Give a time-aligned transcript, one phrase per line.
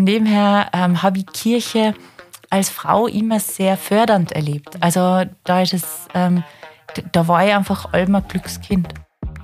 [0.00, 1.92] von dem her ähm, habe ich Kirche
[2.48, 4.78] als Frau immer sehr fördernd erlebt.
[4.80, 6.42] Also da ist es, ähm,
[7.12, 8.94] da war ich einfach allem Glückskind.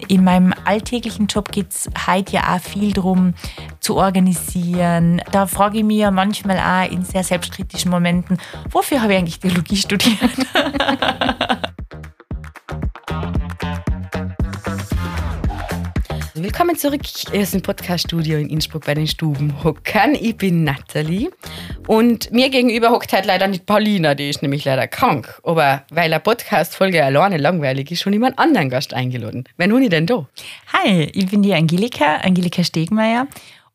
[0.09, 3.35] In meinem alltäglichen Job geht es heute ja auch viel darum,
[3.81, 5.21] zu organisieren.
[5.31, 8.39] Da frage ich mich ja manchmal auch in sehr selbstkritischen Momenten,
[8.71, 10.31] wofür habe ich eigentlich Theologie studiert?
[16.47, 17.01] Willkommen zurück
[17.35, 20.15] aus dem Podcaststudio in Innsbruck bei den Stubenhockern.
[20.15, 21.33] Ich bin Nathalie
[21.89, 25.41] und mir gegenüber hockt halt leider nicht Paulina, die ist nämlich leider krank.
[25.43, 29.43] Aber weil eine Podcast-Folge alleine langweilig ist, schon jemand anderen Gast eingeladen.
[29.57, 30.29] Wer nun denn da?
[30.73, 33.27] Hi, ich bin die Angelika, Angelika Stegmeier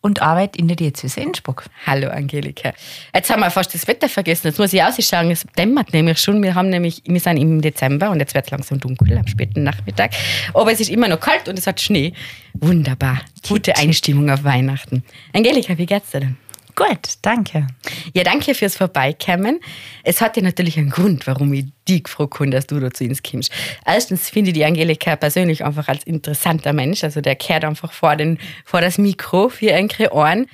[0.01, 1.65] und arbeite in der Diözese Innsbruck.
[1.85, 2.73] Hallo Angelika.
[3.13, 4.47] Jetzt haben wir fast das Wetter vergessen.
[4.47, 6.41] Jetzt muss ich ausschauen, es dämmert nämlich schon.
[6.43, 9.63] Wir, haben nämlich, wir sind im Dezember und jetzt wird es langsam dunkel am späten
[9.63, 10.11] Nachmittag.
[10.53, 12.13] Aber es ist immer noch kalt und es hat Schnee.
[12.53, 13.21] Wunderbar.
[13.47, 15.03] Gute Einstimmung auf Weihnachten.
[15.33, 16.37] Angelika, wie geht's dir denn?
[16.75, 17.67] Gut, danke.
[18.13, 19.59] Ja, danke fürs Vorbeikommen.
[20.03, 23.04] Es hat ja natürlich einen Grund, warum ich dich gefragt habe, dass du da zu
[23.04, 23.51] uns kommst.
[23.85, 27.04] Erstens finde ich die Angelika persönlich einfach als interessanter Mensch.
[27.04, 30.48] Also der kehrt einfach vor, den, vor das Mikro für ihre Ohren.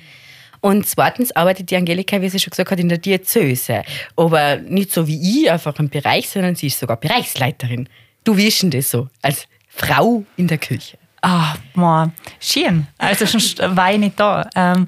[0.60, 3.82] Und zweitens arbeitet die Angelika, wie sie schon gesagt hat, in der Diözese.
[4.16, 7.88] Aber nicht so wie ich, einfach im Bereich, sondern sie ist sogar Bereichsleiterin.
[8.24, 10.98] Du, denn das so, als Frau in der Kirche?
[11.22, 12.06] Ah, oh,
[12.40, 12.86] schön.
[12.98, 14.48] Also schon war ich nicht da.
[14.54, 14.86] Ähm,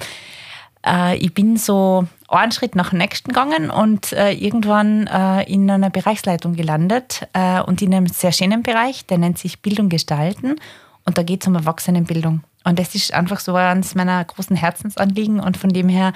[0.87, 5.71] äh, ich bin so einen Schritt nach dem nächsten gegangen und äh, irgendwann äh, in
[5.71, 10.57] einer Bereichsleitung gelandet äh, und in einem sehr schönen Bereich, der nennt sich Bildung gestalten
[11.05, 12.43] und da geht es um Erwachsenenbildung.
[12.65, 16.13] Und das ist einfach so eines meiner großen Herzensanliegen und von dem her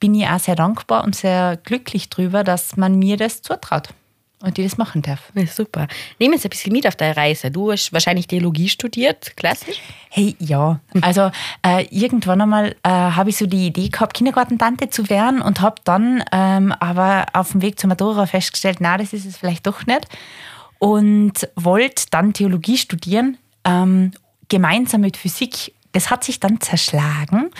[0.00, 3.90] bin ich auch sehr dankbar und sehr glücklich drüber, dass man mir das zutraut
[4.42, 5.32] und die das machen darf.
[5.34, 5.86] Ja, super.
[6.18, 7.50] Nehmen uns ein bisschen mit auf deine Reise.
[7.50, 9.80] Du hast wahrscheinlich Theologie studiert, klassisch?
[10.10, 10.80] Hey, ja.
[11.00, 11.30] Also
[11.62, 15.76] äh, irgendwann einmal äh, habe ich so die Idee gehabt, Kindergartentante zu werden und habe
[15.84, 19.86] dann ähm, aber auf dem Weg zur Matura festgestellt, na, das ist es vielleicht doch
[19.86, 20.06] nicht.
[20.78, 24.12] Und wollte dann Theologie studieren, ähm,
[24.48, 27.50] gemeinsam mit Physik das hat sich dann zerschlagen,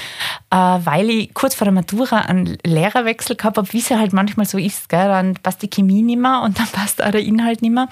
[0.50, 4.12] äh, weil ich kurz vor der Matura einen Lehrerwechsel gehabt habe, wie es ja halt
[4.12, 4.88] manchmal so ist.
[4.88, 5.09] Gell?
[5.09, 7.88] Dann passt die Chemie nicht mehr und dann passt auch der Inhalt nicht mehr.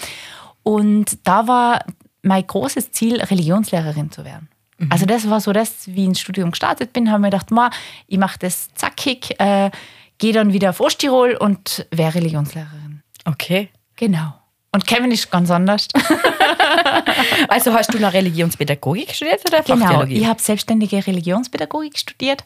[0.63, 1.85] Und da war
[2.23, 4.49] mein großes Ziel, Religionslehrerin zu werden.
[4.79, 4.91] Mhm.
[4.91, 7.51] Also das war so das, wie ich ins Studium gestartet bin, habe ich mir gedacht,
[7.51, 7.71] ma,
[8.07, 9.71] ich mache das zackig, äh,
[10.19, 13.03] gehe dann wieder auf Osttirol und wäre Religionslehrerin.
[13.25, 13.69] Okay.
[13.97, 14.40] Genau.
[14.73, 15.89] Und Kevin ist ganz anders.
[17.49, 22.45] also hast du noch Religionspädagogik studiert oder Genau, ich habe selbstständige Religionspädagogik studiert.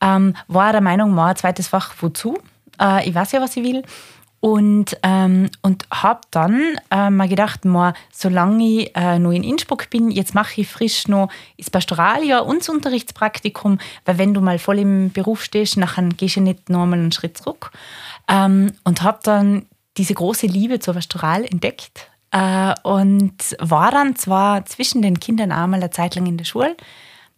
[0.00, 2.38] Ähm, war der Meinung, mal ein zweites Fach wozu?
[2.80, 3.82] Äh, ich weiß ja, was ich will.
[4.38, 9.88] Und, ähm, und habe dann äh, mal gedacht, mal, solange ich äh, noch in Innsbruck
[9.88, 14.58] bin, jetzt mache ich frisch noch das Pastoraljahr und das Unterrichtspraktikum, weil wenn du mal
[14.58, 17.70] voll im Beruf stehst, nachher gehst du nicht noch einmal einen Schritt zurück.
[18.28, 19.64] Ähm, und habe dann
[19.96, 25.80] diese große Liebe zur Pastoral entdeckt äh, und war dann zwar zwischen den Kindern einmal
[25.80, 26.76] eine Zeit lang in der Schule,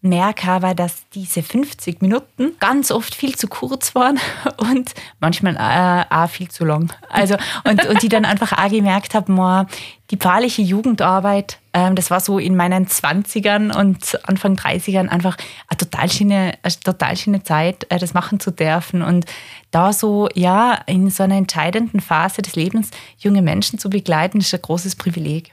[0.08, 4.18] merke aber, dass diese 50 Minuten ganz oft viel zu kurz waren
[4.58, 6.92] und manchmal äh, auch viel zu lang.
[7.08, 9.66] Also, und, und die dann einfach auch gemerkt habe,
[10.10, 15.36] die pfarrliche Jugendarbeit, ähm, das war so in meinen 20ern und Anfang 30ern einfach
[15.68, 19.26] eine total schöne, eine total schöne Zeit, äh, das machen zu dürfen und
[19.70, 24.54] da so, ja, in so einer entscheidenden Phase des Lebens junge Menschen zu begleiten, ist
[24.54, 25.52] ein großes Privileg.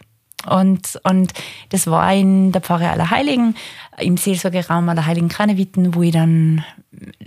[0.50, 1.34] Und, und
[1.70, 3.56] das war in der Pfarre Allerheiligen,
[3.98, 6.64] im Seelsorgeraum Allerheiligen Kranewitten, wo ich dann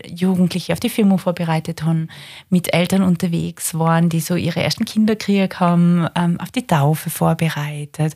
[0.06, 2.09] Jugendliche auf die Firma vorbereitet habe,
[2.50, 7.10] mit Eltern unterwegs waren, die so ihre ersten Kinder gekriegt haben, ähm, auf die Taufe
[7.10, 8.15] vorbereitet,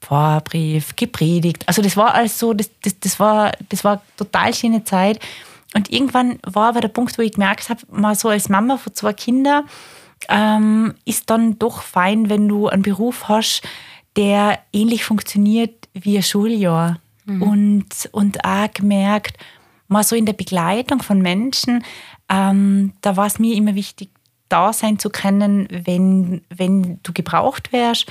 [0.00, 1.64] Pfarrbrief, gepredigt.
[1.66, 5.20] Also das war alles so, das, das, das, war, das war total schöne Zeit.
[5.74, 8.94] Und irgendwann war aber der Punkt, wo ich gemerkt habe, mal so als Mama von
[8.94, 9.64] zwei Kindern,
[10.28, 13.62] ähm, ist dann doch fein, wenn du einen Beruf hast,
[14.16, 16.98] der ähnlich funktioniert wie ein Schuljahr.
[17.24, 17.42] Mhm.
[17.42, 19.36] Und, und auch gemerkt,
[19.86, 21.84] mal so in der Begleitung von Menschen,
[22.28, 24.10] ähm, da war es mir immer wichtig,
[24.48, 28.06] da sein zu können, wenn, wenn du gebraucht wärst.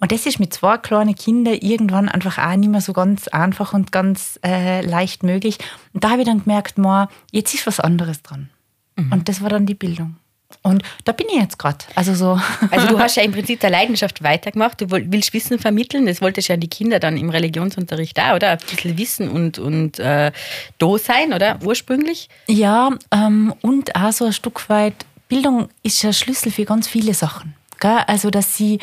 [0.00, 3.72] Und das ist mit zwei kleinen Kindern irgendwann einfach auch nicht mehr so ganz einfach
[3.72, 5.58] und ganz äh, leicht möglich.
[5.92, 8.48] Und da habe ich dann gemerkt, man, jetzt ist was anderes dran.
[8.96, 9.12] Mhm.
[9.12, 10.16] Und das war dann die Bildung.
[10.62, 11.78] Und da bin ich jetzt gerade.
[11.94, 12.40] Also, so.
[12.70, 14.80] also du hast ja im Prinzip der Leidenschaft weitergemacht.
[14.80, 16.06] Du willst Wissen vermitteln.
[16.06, 18.52] Das wolltest ja die Kinder dann im Religionsunterricht da, oder?
[18.52, 20.32] Ein bisschen Wissen und, und äh,
[20.78, 21.58] da sein, oder?
[21.62, 22.28] Ursprünglich?
[22.46, 24.94] Ja, ähm, und auch so ein Stück weit,
[25.28, 27.54] Bildung ist ja Schlüssel für ganz viele Sachen.
[27.78, 27.98] Gell?
[28.06, 28.78] Also, dass sie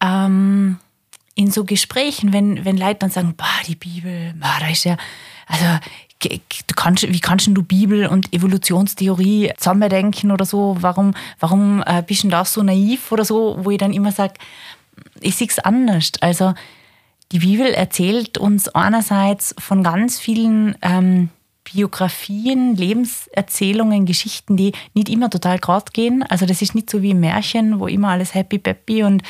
[0.00, 0.78] ähm,
[1.34, 4.96] in so Gesprächen, wenn, wenn Leute dann sagen, bah, die Bibel, bah, da ist ja,
[5.46, 5.64] also
[6.76, 10.76] kannst, wie kannst du Bibel und Evolutionstheorie zusammendenken oder so?
[10.80, 13.58] Warum, warum äh, bist du da so naiv oder so?
[13.60, 14.34] Wo ich dann immer sage,
[15.20, 16.12] ich sehe es anders.
[16.20, 16.54] Also
[17.32, 21.30] die Bibel erzählt uns einerseits von ganz vielen ähm,
[21.64, 26.24] Biografien, Lebenserzählungen, Geschichten, die nicht immer total gerade gehen.
[26.24, 29.22] Also das ist nicht so wie ein Märchen, wo immer alles happy peppy und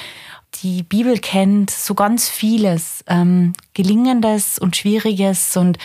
[0.62, 5.78] die Bibel kennt so ganz vieles, ähm, Gelingendes und Schwieriges und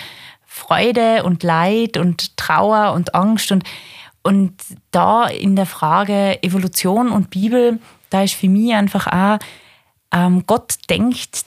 [0.55, 3.63] Freude und Leid und Trauer und Angst und
[4.23, 4.53] und
[4.89, 7.79] da in der Frage Evolution und Bibel,
[8.09, 9.37] da ist für mich einfach auch,
[10.11, 11.45] ähm, Gott denkt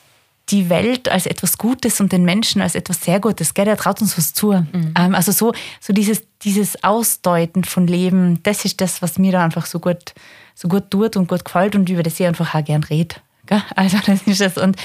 [0.50, 3.52] die Welt als etwas Gutes und den Menschen als etwas sehr Gutes.
[3.54, 3.66] Gell?
[3.66, 4.52] Er traut uns was zu.
[4.52, 4.94] Mhm.
[4.96, 9.42] Ähm, also so, so dieses, dieses Ausdeuten von Leben, das ist das, was mir da
[9.42, 10.14] einfach so gut,
[10.54, 13.16] so gut tut und gut gefällt und über das ich einfach auch gern rede.
[13.46, 13.62] Gell?
[13.74, 14.56] Also das ist das.
[14.56, 14.76] Und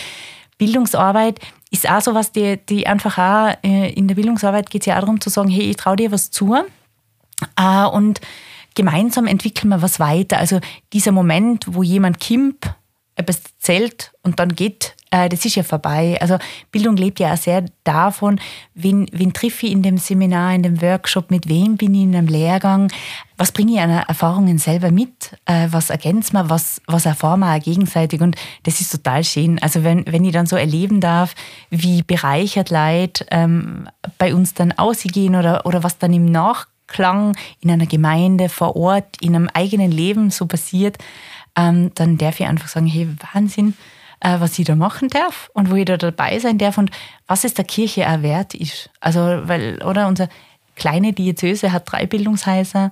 [0.58, 1.40] Bildungsarbeit
[1.72, 4.96] ist auch so was, die, die einfach auch äh, in der Bildungsarbeit geht es ja
[4.96, 6.56] auch darum zu sagen, hey, ich traue dir was zu.
[7.56, 8.22] Äh, und
[8.76, 10.38] gemeinsam entwickeln wir was weiter.
[10.38, 10.60] Also
[10.94, 12.76] dieser Moment, wo jemand kimmt,
[13.16, 16.18] etwas zählt und dann geht äh, das ist ja vorbei.
[16.20, 16.40] Also
[16.72, 18.40] Bildung lebt ja auch sehr davon,
[18.74, 22.16] wen, wen treffe ich in dem Seminar, in dem Workshop, mit wem bin ich in
[22.16, 22.92] einem Lehrgang,
[23.38, 27.56] was bringe ich an Erfahrungen selber mit, äh, was ergänzt man, was, was erfahren wir
[27.56, 28.22] auch gegenseitig?
[28.22, 29.60] Und das ist total schön.
[29.60, 31.36] Also wenn, wenn ich dann so erleben darf,
[31.70, 37.72] wie bereichert Leid ähm, bei uns dann ausgehen oder, oder was dann im Nachklang in
[37.72, 40.98] einer Gemeinde vor Ort, in einem eigenen Leben so passiert,
[41.56, 43.74] ähm, dann darf ich einfach sagen, hey, Wahnsinn,
[44.20, 46.92] äh, was ich da machen darf und wo ich da dabei sein darf und
[47.28, 48.90] was es der Kirche auch wert ist.
[49.00, 50.08] Also, weil, oder?
[50.08, 50.30] Unsere
[50.76, 52.92] kleine Diözese hat drei Bildungshäuser,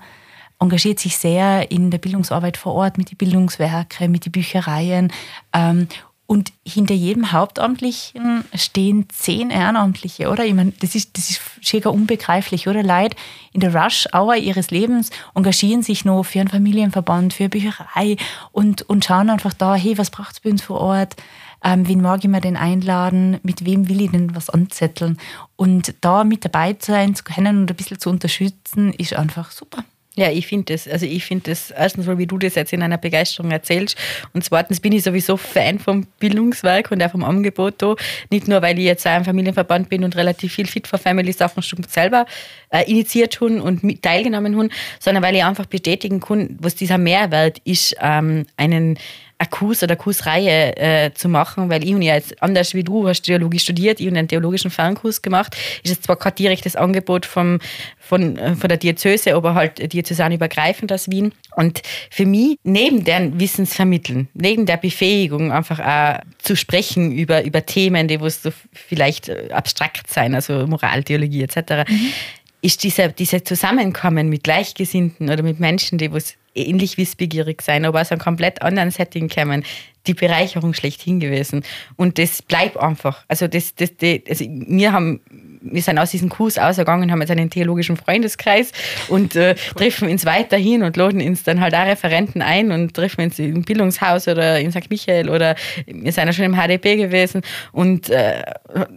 [0.62, 5.12] engagiert sich sehr in der Bildungsarbeit vor Ort mit den Bildungswerken, mit den Büchereien
[5.52, 5.88] ähm,
[6.32, 10.46] und hinter jedem Hauptamtlichen stehen zehn Ehrenamtliche, oder?
[10.46, 12.84] Ich meine, das ist, das ist schier unbegreiflich, oder?
[12.84, 13.18] Leute
[13.52, 18.16] in der Rush-Hour ihres Lebens engagieren sich noch für einen Familienverband, für eine Bücherei
[18.54, 21.18] und, und schauen einfach da, hey, was braucht es bei uns vor Ort?
[21.66, 23.38] Ähm, wen mag ich mir denn einladen?
[23.44, 25.18] Mit wem will ich denn was anzetteln?
[25.58, 29.84] Und da mit dabei sein zu können und ein bisschen zu unterstützen, ist einfach super.
[30.18, 32.84] Ja, ich finde das, also ich finde das erstens mal, wie du das jetzt in
[32.84, 33.96] einer Begeisterung erzählst
[34.34, 37.96] und zweitens bin ich sowieso Fan vom Bildungswerk und auch vom Angebot da.
[38.30, 41.32] Nicht nur, weil ich jetzt auch im Familienverband bin und relativ viel Fit for Family
[41.32, 42.26] Sachen schon selber
[42.72, 44.70] äh, initiiert habe und teilgenommen habe,
[45.00, 48.98] sondern weil ich einfach bestätigen kann, was dieser Mehrwert ist, ähm, einen
[49.42, 53.08] eine Kurs oder Kursreihe äh, zu machen, weil ich und ja jetzt anders wie du
[53.08, 57.26] hast Theologie studiert, ich und einen theologischen Fernkurs gemacht, ist es zwar kein direktes Angebot
[57.26, 57.58] vom,
[57.98, 61.34] von, äh, von der Diözese, aber halt diözesan übergreifend aus Wien.
[61.56, 67.66] Und für mich, neben deren Wissensvermitteln, neben der Befähigung, einfach auch zu sprechen über, über
[67.66, 72.14] Themen, die so vielleicht äh, abstrakt sein, also Moraltheologie etc., mhm.
[72.62, 78.02] ist dieser, dieser Zusammenkommen mit Gleichgesinnten oder mit Menschen, die was ähnlich wissbegierig sein, aber
[78.02, 79.64] aus einem komplett anderen Setting kommen,
[80.08, 81.64] die Bereicherung schlechthin gewesen.
[81.96, 83.24] Und das bleibt einfach.
[83.28, 87.32] Also, das, das, das, also wir haben wir sind aus diesem Kurs ausgegangen, haben jetzt
[87.32, 88.72] einen theologischen Freundeskreis
[89.08, 93.22] und äh, treffen uns weiterhin und laden uns dann halt auch Referenten ein und treffen
[93.22, 94.90] uns im Bildungshaus oder in St.
[94.90, 95.56] Michael oder
[95.86, 97.42] wir sind ja schon im HDP gewesen
[97.72, 98.44] und äh,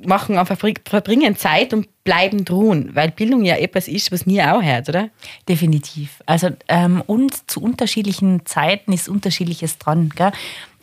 [0.05, 4.63] machen einfach, verbringen Zeit und bleiben drohen, weil Bildung ja etwas ist, was nie auch
[4.63, 5.09] hört, oder?
[5.49, 6.23] Definitiv.
[6.27, 10.11] Also ähm, und zu unterschiedlichen Zeiten ist unterschiedliches dran.
[10.15, 10.33] Gell?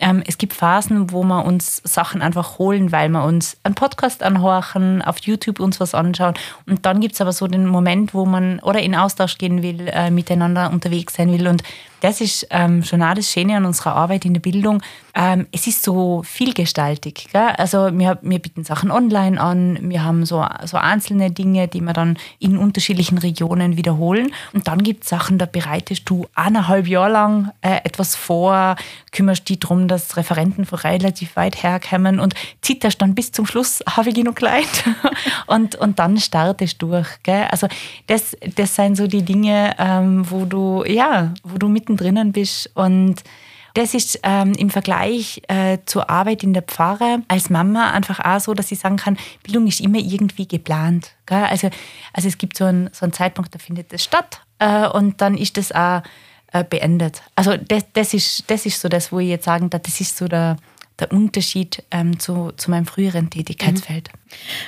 [0.01, 4.23] Ähm, es gibt Phasen, wo wir uns Sachen einfach holen, weil wir uns einen Podcast
[4.23, 6.33] anhorchen, auf YouTube uns was anschauen.
[6.65, 9.87] Und dann gibt es aber so den Moment, wo man oder in Austausch gehen will,
[9.87, 11.47] äh, miteinander unterwegs sein will.
[11.47, 11.63] Und
[12.01, 14.81] das ist ähm, schon auch das Schöne an unserer Arbeit in der Bildung.
[15.13, 17.27] Ähm, es ist so vielgestaltig.
[17.31, 17.49] Gell?
[17.57, 21.93] Also wir, wir bieten Sachen online an, wir haben so, so einzelne Dinge, die wir
[21.93, 24.33] dann in unterschiedlichen Regionen wiederholen.
[24.53, 28.75] Und dann gibt es Sachen, da bereitest du eineinhalb Jahre lang äh, etwas vor,
[29.11, 33.83] kümmerst dich darum, dass Referenten von relativ weit herkommen und zitterst dann bis zum Schluss,
[33.89, 34.85] habe ich genug Leid?
[35.47, 37.07] und, und dann startest du durch.
[37.23, 37.47] Gell?
[37.51, 37.67] Also
[38.07, 42.69] das, das sind so die Dinge, ähm, wo du, ja, wo du mitten drinnen bist
[42.75, 43.23] und
[43.73, 48.39] das ist ähm, im Vergleich äh, zur Arbeit in der Pfarre als Mama einfach auch
[48.39, 51.11] so, dass ich sagen kann, Bildung ist immer irgendwie geplant.
[51.25, 51.43] Gell?
[51.45, 51.69] Also,
[52.11, 55.37] also es gibt so einen, so einen Zeitpunkt, da findet es statt äh, und dann
[55.37, 56.01] ist das auch
[56.51, 57.21] äh, beendet.
[57.35, 60.17] Also das, das, ist, das ist so das, wo ich jetzt sagen darf, das ist
[60.17, 60.57] so der,
[60.99, 64.09] der Unterschied ähm, zu, zu meinem früheren Tätigkeitsfeld.
[64.13, 64.20] Mhm.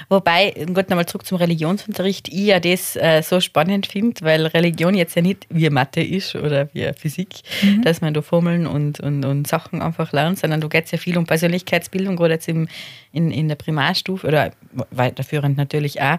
[0.09, 4.95] Wobei, gut, nochmal zurück zum Religionsunterricht, ich ja das äh, so spannend finde, weil Religion
[4.95, 7.81] jetzt ja nicht wie Mathe ist oder wie Physik, mhm.
[7.83, 10.97] dass man da Formeln und, und, und Sachen einfach lernt, sondern da geht es ja
[10.97, 12.67] viel um Persönlichkeitsbildung, gerade jetzt im,
[13.11, 14.51] in, in der Primarstufe oder
[14.91, 16.17] weiterführend natürlich auch.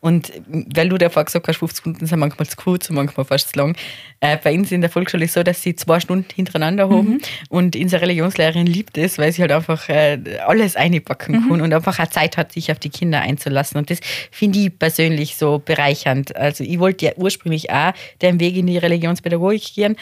[0.00, 3.50] Und weil du davor gesagt hast, 50 Minuten sind manchmal zu kurz und manchmal fast
[3.50, 3.76] zu lang.
[4.20, 7.14] Äh, bei uns in der Volksschule ist es so, dass sie zwei Stunden hintereinander haben
[7.14, 7.20] mhm.
[7.48, 11.48] und unsere Religionslehrerin liebt es, weil sie halt einfach äh, alles einpacken mhm.
[11.48, 13.78] kann und einfach auch Zeit hat, sich auf die Kinder einzulassen.
[13.78, 14.00] Und das
[14.30, 16.36] finde ich persönlich so bereichernd.
[16.36, 19.96] Also ich wollte ja ursprünglich auch den Weg in die Religionspädagogik gehen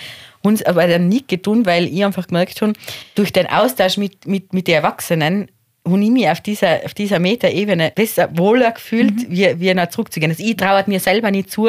[0.44, 2.74] uns aber dann nicht getan, weil ich einfach gemerkt habe,
[3.14, 5.48] durch den Austausch mit, mit, mit den Erwachsenen
[5.86, 9.26] habe ich mich auf dieser, auf dieser Metaebene besser wohler gefühlt, mhm.
[9.28, 10.32] wie, wie nach zurückzugehen.
[10.32, 11.68] Also ich traue mir selber nicht zu,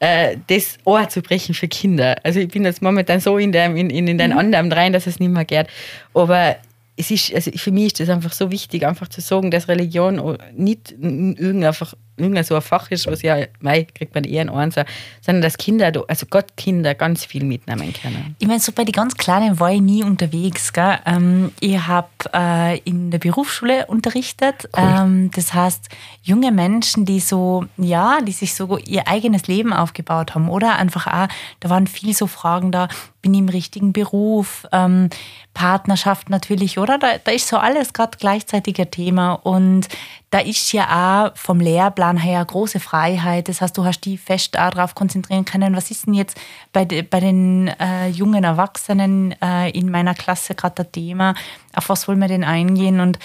[0.00, 2.16] äh, das Ohr zu brechen für Kinder.
[2.22, 4.38] Also ich bin jetzt momentan so in, dem, in, in, in den mhm.
[4.38, 5.68] anderen rein, dass es nicht mehr geht.
[6.12, 6.56] Aber
[6.96, 10.38] es ist, also für mich ist das einfach so wichtig, einfach zu sagen, dass Religion
[10.54, 11.74] nicht irgendein
[12.16, 14.84] irgendein so ein Fach ist, was ja, mei, kriegt man eher ein Einser,
[15.20, 18.36] sondern dass Kinder, also Gott Kinder ganz viel mitnehmen können.
[18.38, 20.72] Ich meine, so bei den ganz Kleinen war ich nie unterwegs.
[20.72, 20.98] Gell?
[21.06, 24.68] Ähm, ich habe äh, in der Berufsschule unterrichtet.
[24.76, 24.84] Cool.
[24.84, 25.88] Ähm, das heißt,
[26.22, 31.06] junge Menschen, die so, ja, die sich so ihr eigenes Leben aufgebaut haben, oder einfach
[31.06, 31.28] auch,
[31.60, 32.88] da waren viel so Fragen da,
[33.22, 35.10] bin ich im richtigen Beruf, ähm,
[35.52, 36.98] Partnerschaft natürlich, oder?
[36.98, 39.88] Da, da ist so alles gerade gleichzeitig ein Thema und
[40.30, 43.48] da ist ja auch vom Lehrplan her große Freiheit.
[43.48, 45.74] Das heißt, du hast die fest darauf konzentrieren können.
[45.74, 46.38] Was ist denn jetzt
[46.72, 51.34] bei, bei den äh, jungen Erwachsenen äh, in meiner Klasse gerade das Thema?
[51.74, 53.00] Auf was wollen wir denn eingehen?
[53.00, 53.18] Und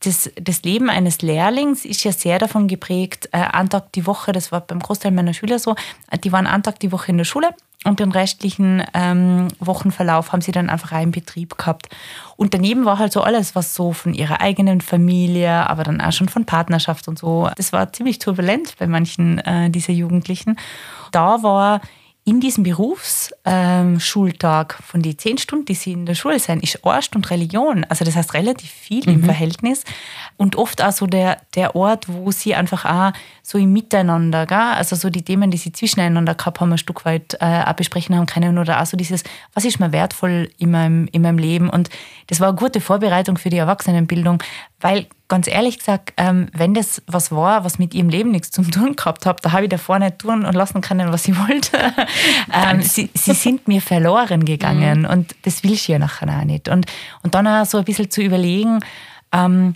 [0.00, 4.32] das, das Leben eines Lehrlings ist ja sehr davon geprägt, äh, einen Tag die Woche,
[4.32, 5.74] das war beim Großteil meiner Schüler so,
[6.24, 7.54] die waren einen Tag die Woche in der Schule
[7.86, 11.88] und den restlichen ähm, Wochenverlauf haben sie dann einfach einen Betrieb gehabt.
[12.36, 16.12] Und daneben war halt so alles, was so von ihrer eigenen Familie, aber dann auch
[16.12, 17.48] schon von Partnerschaft und so.
[17.56, 20.58] Das war ziemlich turbulent bei manchen äh, dieser Jugendlichen.
[21.12, 21.80] Da war
[22.28, 26.84] in diesem Berufsschultag ähm, von den zehn Stunden, die sie in der Schule sind, ist
[26.84, 27.86] eine Stunde Religion.
[27.88, 29.12] Also das heißt relativ viel mhm.
[29.12, 29.84] im Verhältnis.
[30.36, 33.12] Und oft auch so der, der Ort, wo sie einfach auch
[33.44, 34.58] so im Miteinander, gell?
[34.58, 38.16] also so die Themen, die sie zwischeneinander gehabt haben, ein Stück weit äh, auch besprechen
[38.16, 39.22] haben können oder auch so dieses,
[39.54, 41.70] was ist mir wertvoll in meinem, in meinem Leben.
[41.70, 41.90] Und
[42.26, 44.42] das war eine gute Vorbereitung für die Erwachsenenbildung,
[44.80, 48.62] weil ganz ehrlich gesagt, ähm, wenn das was war, was mit ihrem Leben nichts zu
[48.62, 51.78] tun gehabt hat, da habe ich davor nicht tun und lassen können, was ich wollte.
[52.52, 55.06] ähm, sie, sie, sind mir verloren gegangen mhm.
[55.08, 56.68] und das will ich ja nachher auch nicht.
[56.68, 56.86] Und,
[57.22, 58.80] und dann auch so ein bisschen zu überlegen,
[59.32, 59.74] ähm,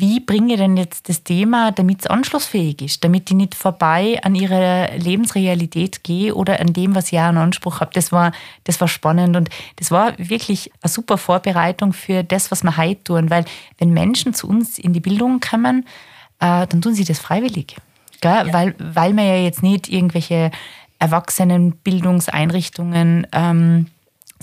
[0.00, 4.18] wie bringe ich denn jetzt das Thema, damit es anschlussfähig ist, damit ich nicht vorbei
[4.22, 7.90] an ihre Lebensrealität gehe oder an dem, was ich auch in Anspruch habe.
[7.94, 8.32] Das war,
[8.64, 13.04] das war spannend und das war wirklich eine super Vorbereitung für das, was wir heute
[13.04, 13.44] tun, weil
[13.78, 15.86] wenn Menschen zu uns in die Bildung kommen,
[16.40, 17.76] äh, dann tun sie das freiwillig.
[18.22, 18.52] Ja.
[18.52, 20.50] Weil, weil wir ja jetzt nicht irgendwelche
[20.98, 23.86] Erwachsenenbildungseinrichtungen ähm,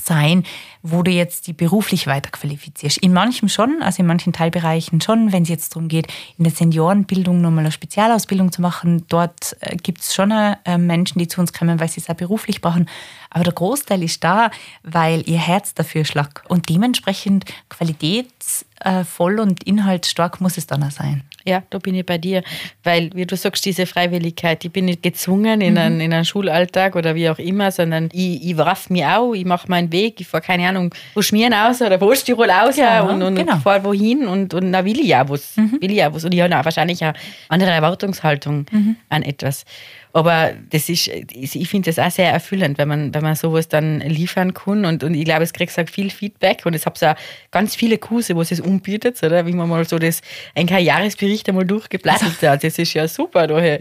[0.06, 0.44] sein,
[0.82, 2.98] wo du jetzt die beruflich weiterqualifizierst.
[2.98, 6.54] In manchen schon, also in manchen Teilbereichen schon, wenn es jetzt darum geht, in der
[6.54, 9.06] Seniorenbildung nochmal eine Spezialausbildung zu machen.
[9.10, 12.16] Dort äh, gibt es schon äh, Menschen, die zu uns kommen, weil sie es auch
[12.16, 12.90] beruflich brauchen.
[13.30, 14.52] Aber der Großteil ist da,
[14.84, 16.50] weil ihr Herz dafür schlagt.
[16.50, 21.29] Und dementsprechend qualitätsvoll und inhaltsstark muss es dann auch sein.
[21.46, 22.44] Ja, da bin ich bei dir,
[22.84, 25.80] weil, wie du sagst, diese Freiwilligkeit, ich bin nicht gezwungen in, mhm.
[25.80, 29.46] einen, in einen Schulalltag oder wie auch immer, sondern ich, ich raff mich auch, ich
[29.46, 33.02] mache meinen Weg, ich fahre, keine Ahnung, wo Schmieren aus oder wo Tirol aus ja,
[33.04, 33.58] und, und genau.
[33.58, 35.78] fahre wohin und, und da will ich ja was, mhm.
[35.80, 36.26] will ich auch was.
[36.26, 37.14] Und ich habe wahrscheinlich eine
[37.48, 38.96] andere Erwartungshaltung mhm.
[39.10, 39.66] an etwas.
[40.12, 44.00] Aber das ist, ich finde das auch sehr erfüllend, wenn man, wenn man sowas dann
[44.00, 44.86] liefern kann.
[44.86, 46.66] Und, und ich glaube, es kriegt auch viel Feedback.
[46.66, 47.16] Und es habe auch
[47.52, 49.46] ganz viele Kurse, wo es es umbietet, oder?
[49.46, 50.22] Wie man mal so das,
[50.56, 52.64] ein Jahresbericht einmal durchgeblättert hat.
[52.64, 53.80] Das ist ja super, daher,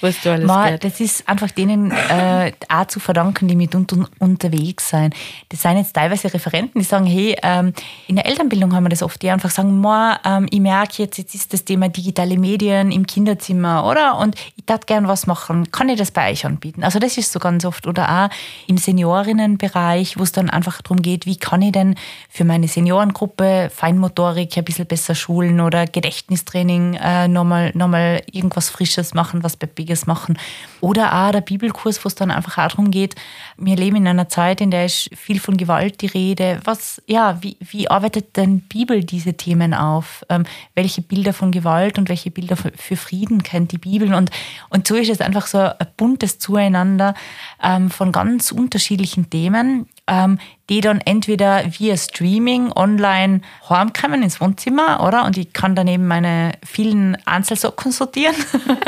[0.00, 3.94] was da alles Ma, Das ist einfach denen äh, auch zu verdanken, die mit uns
[4.18, 5.14] unterwegs sind.
[5.48, 7.72] Das sind jetzt teilweise Referenten, die sagen, hey, ähm,
[8.06, 11.16] in der Elternbildung haben wir das oft, die einfach sagen, Ma, ähm, ich merke jetzt,
[11.18, 14.18] jetzt ist das Thema digitale Medien im Kinderzimmer, oder?
[14.18, 16.84] Und ich darf gern was machen kann ich das bei euch anbieten?
[16.84, 17.86] Also das ist so ganz oft.
[17.86, 18.36] Oder auch
[18.66, 21.94] im Seniorinnenbereich, wo es dann einfach darum geht, wie kann ich denn
[22.28, 29.14] für meine Seniorengruppe Feinmotorik ein bisschen besser schulen oder Gedächtnistraining äh, nochmal, nochmal irgendwas Frisches
[29.14, 30.38] machen, was Peppiges machen.
[30.80, 33.14] Oder auch der Bibelkurs, wo es dann einfach auch darum geht,
[33.56, 36.60] wir leben in einer Zeit, in der ist viel von Gewalt die Rede.
[36.64, 40.24] Was, ja, wie, wie arbeitet denn Bibel diese Themen auf?
[40.28, 44.14] Ähm, welche Bilder von Gewalt und welche Bilder für Frieden kennt die Bibel?
[44.14, 44.30] Und,
[44.70, 47.14] und so ist es einfach so ein buntes Zueinander
[47.62, 50.38] ähm, von ganz unterschiedlichen Themen, ähm,
[50.68, 55.24] die dann entweder via Streaming online heimkommen ins Wohnzimmer, oder?
[55.24, 58.36] Und ich kann daneben meine vielen Einzelsocken sortieren.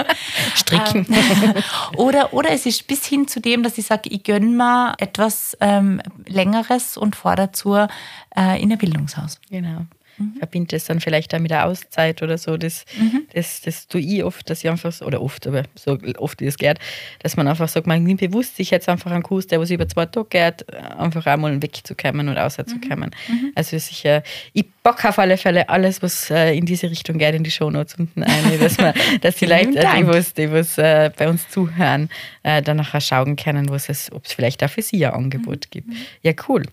[0.54, 1.06] Stricken.
[1.22, 1.54] Ähm,
[1.96, 5.56] oder, oder es ist bis hin zu dem, dass ich sage, ich gönne mir etwas
[5.60, 9.40] ähm, Längeres und fahre dazu äh, in ein Bildungshaus.
[9.50, 9.86] Genau
[10.22, 10.38] mhm.
[10.38, 12.56] verbinde das dann vielleicht auch mit der Auszeit oder so.
[12.56, 13.22] Das, mhm.
[13.34, 16.48] das, das tue ich oft, dass ich einfach, so, oder oft, aber so oft ist
[16.48, 16.78] es gehört,
[17.22, 19.88] dass man einfach sagt, man nimmt bewusst sich jetzt einfach einen Kurs, der was über
[19.88, 23.10] zwei Tage geht, einfach einmal wegzukommen und rauszukommen.
[23.28, 23.34] Mhm.
[23.34, 23.52] mhm.
[23.54, 27.44] Also sicher, ich packe auf alle Fälle alles, was äh, in diese Richtung geht, in
[27.44, 31.28] die Shownotes unten ein, dass, man, dass die Leute, die, was, die was äh, bei
[31.28, 32.08] uns zuhören,
[32.42, 35.88] äh, dann nachher schauen können, ob es vielleicht auch für sie ein Angebot gibt.
[35.88, 35.96] Mhm.
[36.22, 36.64] Ja, cool.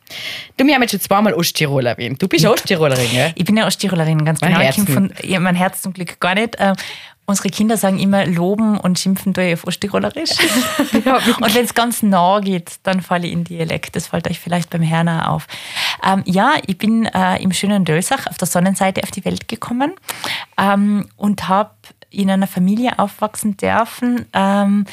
[0.57, 2.21] Du, wir haben jetzt schon zweimal Osttirol erwähnt.
[2.21, 3.31] Du bist Osttirolerin, ja?
[3.35, 4.63] Ich bin ja Osttirolerin, ganz mein genau.
[4.63, 6.55] Herz von, ja, mein Herz zum Glück gar nicht.
[6.59, 6.75] Ähm,
[7.29, 10.31] unsere Kinder sagen immer loben und schimpfen durch auf Osttirolerisch.
[11.39, 13.95] und wenn es ganz nah geht, dann falle ich in Dialekt.
[13.95, 15.47] Das fällt euch vielleicht beim Herrn auf.
[16.03, 19.93] Ähm, ja, ich bin äh, im schönen Dölsach auf der Sonnenseite auf die Welt gekommen
[20.57, 21.71] ähm, und habe
[22.09, 24.85] in einer Familie aufwachsen dürfen, ähm,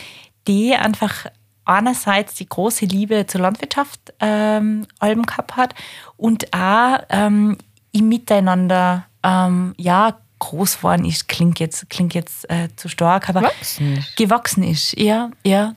[0.47, 1.27] die einfach
[1.65, 5.75] einerseits die große Liebe zur Landwirtschaft ähm, Alben gehabt hat
[6.17, 7.59] und auch ähm,
[7.93, 13.41] im Miteinander ähm, ja groß geworden ist, klingt jetzt, klingt jetzt äh, zu stark, aber
[13.41, 14.17] gewachsen ist.
[14.17, 15.75] gewachsen ist, ja, ja.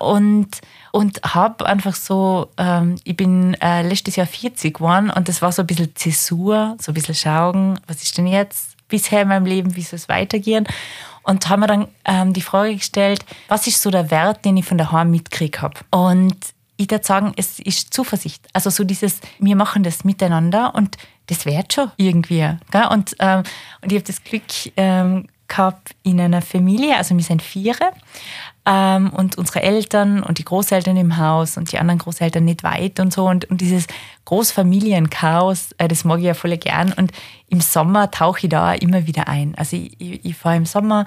[0.00, 0.48] Und,
[0.90, 5.52] und habe einfach so, ähm, ich bin äh, letztes Jahr 40 geworden und das war
[5.52, 9.46] so ein bisschen Zäsur, so ein bisschen schauen, was ist denn jetzt bisher in meinem
[9.46, 10.66] Leben, wie soll es weitergehen?
[11.22, 14.64] Und haben mir dann ähm, die Frage gestellt, was ist so der Wert, den ich
[14.64, 15.80] von daheim mitgekriegt habe?
[15.90, 16.36] Und
[16.76, 18.46] ich würde sagen, es ist Zuversicht.
[18.54, 22.56] Also so dieses, wir machen das miteinander und das wird schon irgendwie.
[22.70, 22.86] Gell?
[22.90, 23.42] Und, ähm,
[23.82, 24.42] und ich habe das Glück
[24.76, 27.92] ähm, gehabt in einer Familie, also wir sind Viere
[28.66, 33.00] ähm, und unsere Eltern und die Großeltern im Haus und die anderen Großeltern nicht weit
[33.00, 33.86] und so und, und dieses
[34.26, 37.12] Großfamilienchaos, äh, das mag ich ja voll gern und
[37.48, 39.54] im Sommer tauche ich da immer wieder ein.
[39.56, 41.04] Also ich, ich, ich fahre im Sommer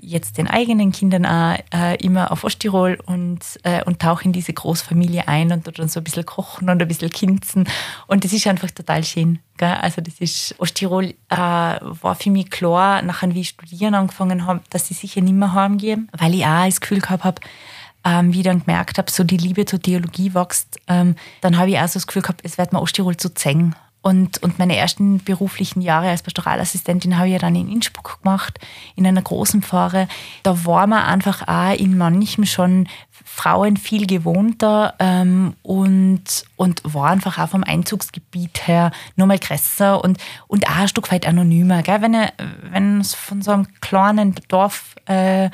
[0.00, 4.52] jetzt den eigenen Kindern auch äh, immer auf Osttirol und, äh, und tauche in diese
[4.52, 7.68] Großfamilie ein und dort dann so ein bisschen kochen und ein bisschen kinzen.
[8.06, 9.40] Und das ist einfach total schön.
[9.56, 9.76] Gell?
[9.80, 14.60] Also das ist, Osttirol äh, war für mich klar, nachdem wie ich studieren angefangen habe,
[14.70, 17.40] dass ich sicher nicht mehr heimgehe, weil ich auch das Gefühl gehabt habe,
[18.04, 21.70] ähm, wie ich dann gemerkt habe, so die Liebe zur Theologie wächst, ähm, dann habe
[21.70, 23.74] ich auch so das Gefühl gehabt, es wird mir Osttirol zu zeng.
[24.00, 28.58] Und, und meine ersten beruflichen Jahre als Pastoralassistentin habe ich ja dann in Innsbruck gemacht,
[28.94, 30.08] in einer großen Pfarre.
[30.44, 37.10] Da war man einfach auch in manchem schon Frauen viel gewohnter ähm, und, und war
[37.10, 41.82] einfach auch vom Einzugsgebiet her nochmal größer und, und auch ein Stück weit anonymer.
[41.82, 42.00] Gell?
[42.00, 42.16] Wenn,
[42.70, 45.50] wenn es von so einem kleinen Dorf äh,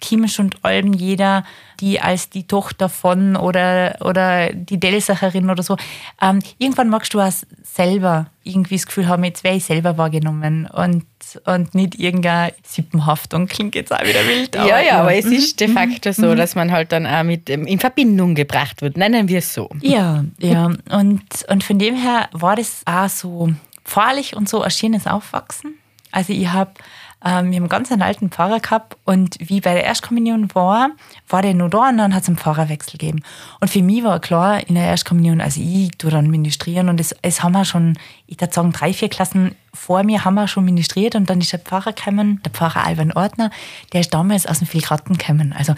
[0.00, 1.44] Kimisch und Olben jeder,
[1.80, 5.76] die als die Tochter von oder, oder die Delsacherin oder so.
[6.20, 7.32] Ähm, irgendwann magst du auch
[7.62, 11.04] selber irgendwie das Gefühl haben, jetzt wäre ich selber wahrgenommen und,
[11.44, 13.46] und nicht irgendeine Sippenhaftung.
[13.46, 14.56] Klingt jetzt auch wieder wild.
[14.56, 16.36] Aber ja, ja, aber es ist de facto so, mhm.
[16.36, 18.96] dass man halt dann auch mit in Verbindung gebracht wird.
[18.96, 19.68] Nennen wir es so.
[19.80, 20.66] Ja, ja.
[20.90, 23.52] Und, und von dem her war das auch so
[23.84, 25.74] fahrlich und so ein schönes Aufwachsen.
[26.10, 26.72] Also ich habe
[27.24, 30.90] ähm, wir haben ganz einen alten Pfarrer gehabt und wie bei der Erstkommunion war,
[31.28, 33.22] war der nur da und dann hat es einen Pfarrerwechsel gegeben.
[33.60, 37.14] Und für mich war klar, in der Erstkommunion, also ich tue dann ministrieren und es,
[37.22, 40.64] es haben wir schon, ich würde sagen, drei, vier Klassen vor mir haben wir schon
[40.64, 43.50] ministriert und dann ist der Pfarrer gekommen, der Pfarrer Alban Ordner,
[43.92, 45.52] der ist damals aus dem Vilgratten gekommen.
[45.56, 45.74] Also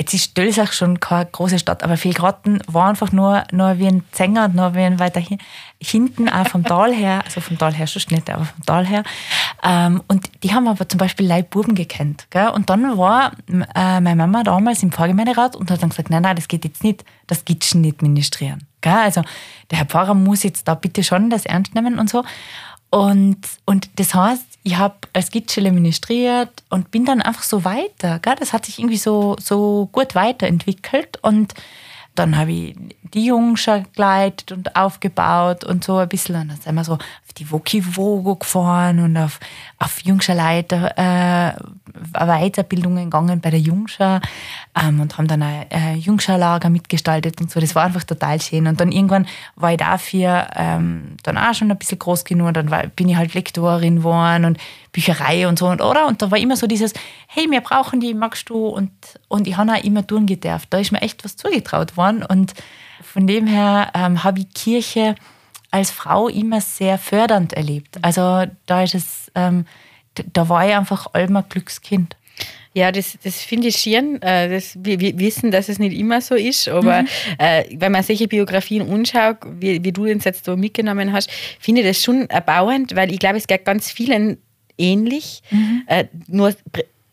[0.00, 4.04] Jetzt ist Dölsach schon keine große Stadt, aber Vilgratten war einfach nur, nur wie ein
[4.12, 5.38] Zänger und nur wie ein weiter hin,
[5.82, 9.02] hinten, auch vom Tal her, also vom Tal her schon nicht, aber vom Tal her.
[9.64, 12.28] Ähm, und die haben aber zum Beispiel Leibbuben gekannt.
[12.30, 12.48] Gell?
[12.48, 16.36] Und dann war äh, meine Mama damals im Pfarrgemeinderat und hat dann gesagt, nein, nein,
[16.36, 18.68] das geht jetzt nicht, das geht schon nicht ministrieren.
[18.80, 18.92] Gell?
[18.92, 19.22] Also
[19.70, 22.22] der Herr Pfarrer muss jetzt da bitte schon das ernst nehmen und so.
[22.90, 28.18] Und, und das heißt, ich habe als Gitschele ministriert und bin dann einfach so weiter.
[28.18, 28.34] Gell?
[28.38, 31.18] Das hat sich irgendwie so, so gut weiterentwickelt.
[31.22, 31.54] Und
[32.18, 32.76] dann habe ich
[33.14, 36.36] die Jungschar geleitet und aufgebaut und so ein bisschen.
[36.36, 39.40] Und dann sind wir so auf die Woki-Wogo gefahren und auf,
[39.78, 41.52] auf Jungscherleiter äh,
[42.12, 44.20] Weiterbildungen gegangen bei der Jungschar
[44.80, 47.60] ähm, und haben dann ein äh, Jungscharlager mitgestaltet und so.
[47.60, 48.66] Das war einfach total schön.
[48.66, 49.26] Und dann irgendwann
[49.56, 52.54] war ich dafür ähm, dann auch schon ein bisschen groß genug.
[52.54, 54.58] Dann war, bin ich halt Lektorin geworden und
[54.98, 55.68] Bücherei und so.
[55.68, 56.08] Und, oder?
[56.08, 56.92] und da war immer so dieses,
[57.28, 58.66] hey, wir brauchen die, magst du?
[58.66, 58.90] Und,
[59.28, 60.66] und ich habe auch immer tun gedurft.
[60.70, 62.24] Da ist mir echt was zugetraut worden.
[62.24, 62.52] Und
[63.00, 65.14] von dem her ähm, habe ich Kirche
[65.70, 67.98] als Frau immer sehr fördernd erlebt.
[68.02, 69.66] Also da ist es, ähm,
[70.32, 72.16] da war ich einfach ein Glückskind.
[72.74, 74.20] Ja, das, das finde ich schön.
[74.20, 77.08] Äh, das, wir, wir, wissen, dass es nicht immer so ist, aber mhm.
[77.38, 81.30] äh, wenn man solche Biografien anschaut, wie, wie du den jetzt da mitgenommen hast,
[81.60, 84.38] finde ich das schon erbauend, weil ich glaube, es geht ganz vielen
[84.78, 85.42] ähnlich.
[85.50, 85.82] Mhm.
[85.86, 86.54] Äh, nur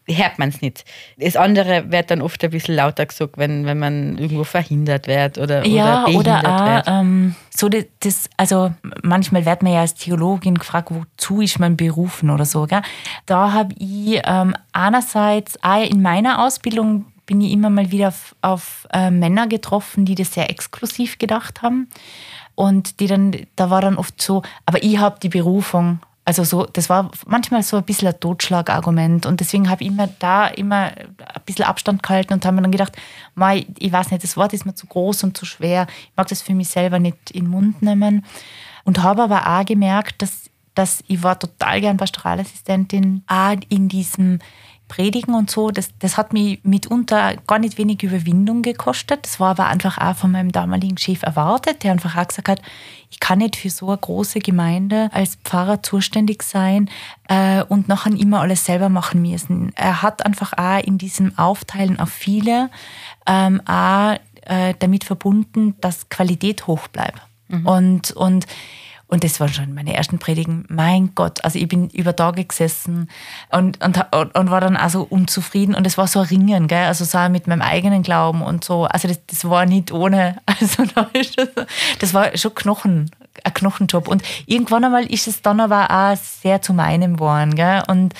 [0.07, 0.85] hört man es nicht.
[1.17, 5.37] Das andere wird dann oft ein bisschen lauter gesagt, wenn, wenn man irgendwo verhindert wird
[5.37, 6.87] oder, ja, oder behindert oder auch, wird.
[6.87, 12.29] Ähm, so das, also manchmal wird man ja als Theologin gefragt, wozu ist man berufen
[12.29, 12.65] oder so.
[12.65, 12.81] Gell?
[13.25, 18.35] Da habe ich ähm, einerseits auch in meiner Ausbildung bin ich immer mal wieder auf,
[18.41, 21.89] auf äh, Männer getroffen, die das sehr exklusiv gedacht haben.
[22.53, 26.65] Und die dann, da war dann oft so, aber ich habe die Berufung also so,
[26.65, 30.91] das war manchmal so ein bisschen ein Totschlagargument und deswegen habe ich immer da immer
[30.97, 32.93] ein bisschen Abstand gehalten und habe mir dann gedacht,
[33.35, 36.27] Mei, ich weiß nicht, das Wort ist mir zu groß und zu schwer, ich mag
[36.27, 38.25] das für mich selber nicht in den Mund nehmen.
[38.85, 44.39] Und habe aber auch gemerkt, dass, dass ich war total gern Pastoralassistentin, auch in diesem
[44.87, 49.23] Predigen und so, das, das hat mich mitunter gar nicht wenig Überwindung gekostet.
[49.23, 52.61] Das war aber einfach auch von meinem damaligen Chef erwartet, der einfach auch gesagt hat,
[53.09, 56.89] ich kann nicht für so eine große Gemeinde als Pfarrer zuständig sein
[57.27, 59.71] äh, und nachher immer alles selber machen müssen.
[59.75, 62.69] Er hat einfach auch in diesem Aufteilen auf viele
[63.25, 67.21] ähm, auch äh, damit verbunden, dass Qualität hoch bleibt.
[67.47, 67.65] Mhm.
[67.65, 68.45] Und, und
[69.07, 70.65] und das waren schon meine ersten Predigen.
[70.67, 73.09] Mein Gott, also ich bin über Tage gesessen
[73.51, 73.99] und, und,
[74.35, 75.75] und war dann also unzufrieden.
[75.75, 76.85] Und es war so ein Ringen, gell?
[76.85, 78.85] also so mit meinem eigenen Glauben und so.
[78.85, 80.83] Also das, das war nicht ohne, also
[81.99, 83.11] das war schon Knochen,
[83.43, 84.07] ein Knochenjob.
[84.07, 87.53] Und irgendwann einmal ist es dann aber auch sehr zu meinem geworden.
[87.53, 87.83] Gell?
[87.87, 88.15] Und,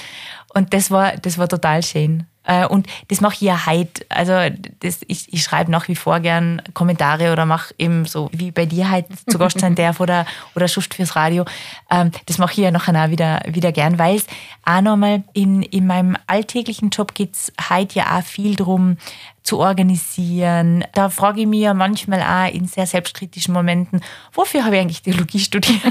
[0.54, 2.28] und das, war, das war total schön.
[2.46, 4.06] Äh, und das mache ich ja heute.
[4.10, 4.34] Also
[4.80, 8.66] das, ich, ich schreibe nach wie vor gern Kommentare oder mache eben so, wie bei
[8.66, 11.46] dir halt zu Gast sein darf oder, oder Schust fürs Radio.
[11.90, 14.28] Ähm, das mache ich ja nachher auch wieder, wieder gern, weil es
[14.66, 18.98] auch nochmal in, in meinem alltäglichen Job geht es heute ja auch viel darum,
[19.46, 20.84] zu organisieren.
[20.94, 24.02] Da frage ich mich ja manchmal auch in sehr selbstkritischen Momenten,
[24.34, 25.82] wofür habe ich eigentlich Theologie studiert?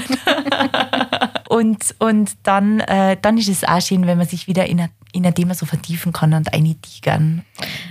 [1.49, 4.91] und, und dann, äh, dann ist es auch schön, wenn man sich wieder in ein,
[5.13, 7.45] in ein Thema so vertiefen kann und eintigern.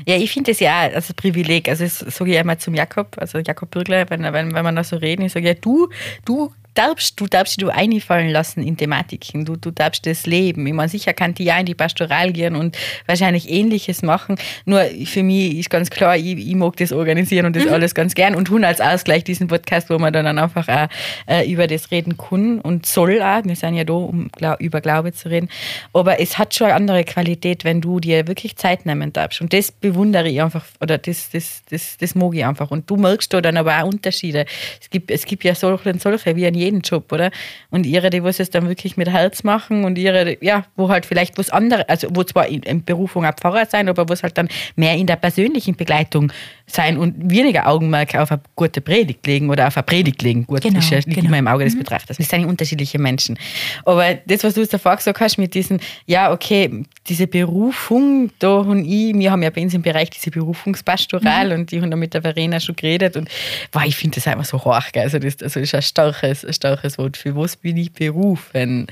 [0.05, 1.69] Ja, ich finde das ja auch als Privileg.
[1.69, 4.83] Also das sage ich einmal zum Jakob, also Jakob Bürgler, wenn, wenn, wenn man da
[4.83, 5.87] so reden, ich sage ja, du,
[6.25, 10.65] du darfst, du darfst dich einfallen lassen in Thematiken, du, du darfst das leben.
[10.67, 14.37] Ich meine, sicher kann die ja in die Pastoral gehen und wahrscheinlich Ähnliches machen.
[14.65, 17.73] Nur für mich ist ganz klar, ich, ich mag das organisieren und das mhm.
[17.73, 20.87] alles ganz gern und tun als Ausgleich diesen Podcast, wo man dann einfach auch
[21.27, 23.43] äh, über das reden kann und soll auch.
[23.43, 25.49] Wir sind ja da, um über Glaube zu reden.
[25.93, 29.41] Aber es hat schon eine andere Qualität, wenn du dir wirklich Zeit nehmen darfst.
[29.41, 32.71] Und das bewundere ich einfach, oder das, das, das, das mag ich einfach.
[32.71, 34.45] Und du merkst da dann aber auch Unterschiede.
[34.81, 37.31] Es gibt, es gibt ja solche und solche, wie in jeden Job, oder?
[37.69, 41.05] Und ihre, die was es dann wirklich mit Herz machen und ihre, ja, wo halt
[41.05, 44.23] vielleicht was anderes, also wo zwar in, in Berufung auch Pfarrer sein, aber wo es
[44.23, 46.31] halt dann mehr in der persönlichen Begleitung
[46.65, 50.45] sein und weniger Augenmerk auf eine gute Predigt legen oder auf eine Predigt legen.
[50.45, 51.27] Gut, genau, das liegt genau.
[51.27, 51.79] immer im Auge des mhm.
[51.79, 52.17] Betrachters.
[52.17, 53.37] Das sind unterschiedliche Menschen.
[53.85, 58.85] Aber das, was du davor gesagt hast, mit diesen, ja, okay, diese Berufung, da und
[58.85, 61.53] ich, wir haben ja bei uns im Bereich diese Berufungspastoral mhm.
[61.53, 63.29] und ich habe da mit der Verena schon geredet und
[63.71, 64.73] wow, ich finde das einfach so hoch.
[64.95, 67.17] Also das, also das ist ein starkes, ein starkes Wort.
[67.17, 68.87] Für was bin ich berufen?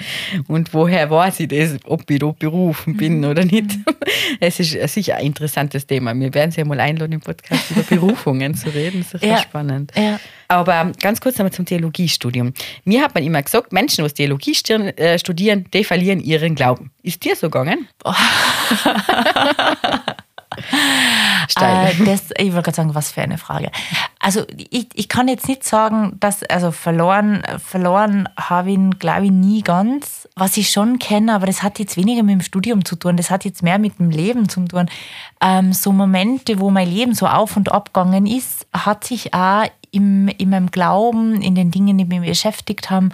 [0.48, 3.26] Und woher weiß ich das, ob ich da berufen bin mhm.
[3.26, 3.72] oder nicht?
[4.40, 6.16] Es ist sicher ein interessantes Thema.
[6.16, 9.06] Wir werden Sie ja mal einladen im Podcast über Berufungen zu reden.
[9.12, 9.92] Das ist ja, spannend.
[9.96, 10.20] Ja.
[10.48, 12.54] Aber ganz kurz nochmal zum Theologiestudium.
[12.84, 14.56] Mir hat man immer gesagt, Menschen, die Theologie
[14.96, 16.92] äh, studieren, die verlieren ihren Glauben.
[17.04, 17.88] Ist dir so gegangen?
[21.52, 21.90] Steil.
[21.90, 23.72] Äh, das, ich wollte gerade sagen, was für eine Frage.
[24.20, 29.26] Also ich, ich kann jetzt nicht sagen, dass, also verloren, verloren habe ich ihn, glaube
[29.26, 30.28] ich, nie ganz.
[30.36, 33.30] Was ich schon kenne, aber das hat jetzt weniger mit dem Studium zu tun, das
[33.30, 34.90] hat jetzt mehr mit dem Leben zu tun.
[35.42, 39.66] Ähm, so Momente, wo mein Leben so auf und ab gegangen ist, hat sich auch
[39.92, 43.12] im, in meinem Glauben, in den Dingen, die mich beschäftigt haben,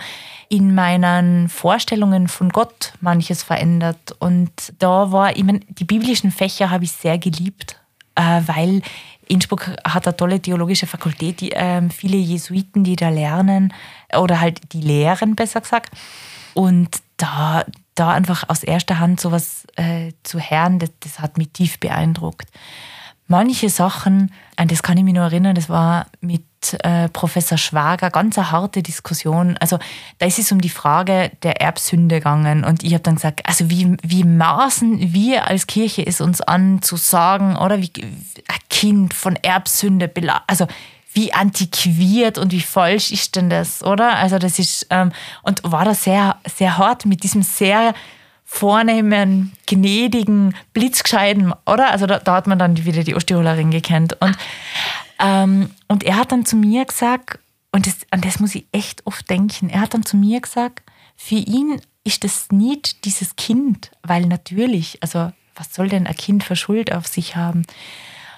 [0.49, 4.15] in meinen Vorstellungen von Gott manches verändert.
[4.19, 7.79] Und da war, ich meine, die biblischen Fächer habe ich sehr geliebt,
[8.45, 8.81] weil
[9.27, 13.73] Innsbruck hat eine tolle theologische Fakultät, die, äh, viele Jesuiten, die da lernen
[14.17, 15.93] oder halt die lehren, besser gesagt.
[16.53, 21.49] Und da, da einfach aus erster Hand sowas äh, zu hören, das, das hat mich
[21.49, 22.49] tief beeindruckt.
[23.29, 26.43] Manche Sachen, an das kann ich mich nur erinnern, das war mit
[26.83, 29.57] äh, Professor Schwager ganz eine harte Diskussion.
[29.57, 29.79] Also
[30.17, 33.69] da ist es um die Frage der Erbsünde gegangen und ich habe dann gesagt, also
[33.69, 39.13] wie, wie maßen wir als Kirche es uns an zu sagen, oder wie ein Kind
[39.13, 40.09] von Erbsünde,
[40.47, 40.67] also
[41.11, 44.15] wie antiquiert und wie falsch ist denn das, oder?
[44.17, 45.11] Also das ist, ähm,
[45.41, 47.93] und war da sehr, sehr hart mit diesem sehr
[48.49, 51.91] vornehmen, gnädigen, blitzgescheiden, oder?
[51.91, 54.15] Also da, da hat man dann wieder die Osttirolerin gekannt.
[54.21, 54.37] Und,
[55.19, 57.39] ähm, und er hat dann zu mir gesagt,
[57.73, 60.81] und das, an das muss ich echt oft denken, er hat dann zu mir gesagt,
[61.17, 66.45] für ihn ist das nicht dieses Kind, weil natürlich, also was soll denn ein Kind
[66.45, 67.63] für Schuld auf sich haben?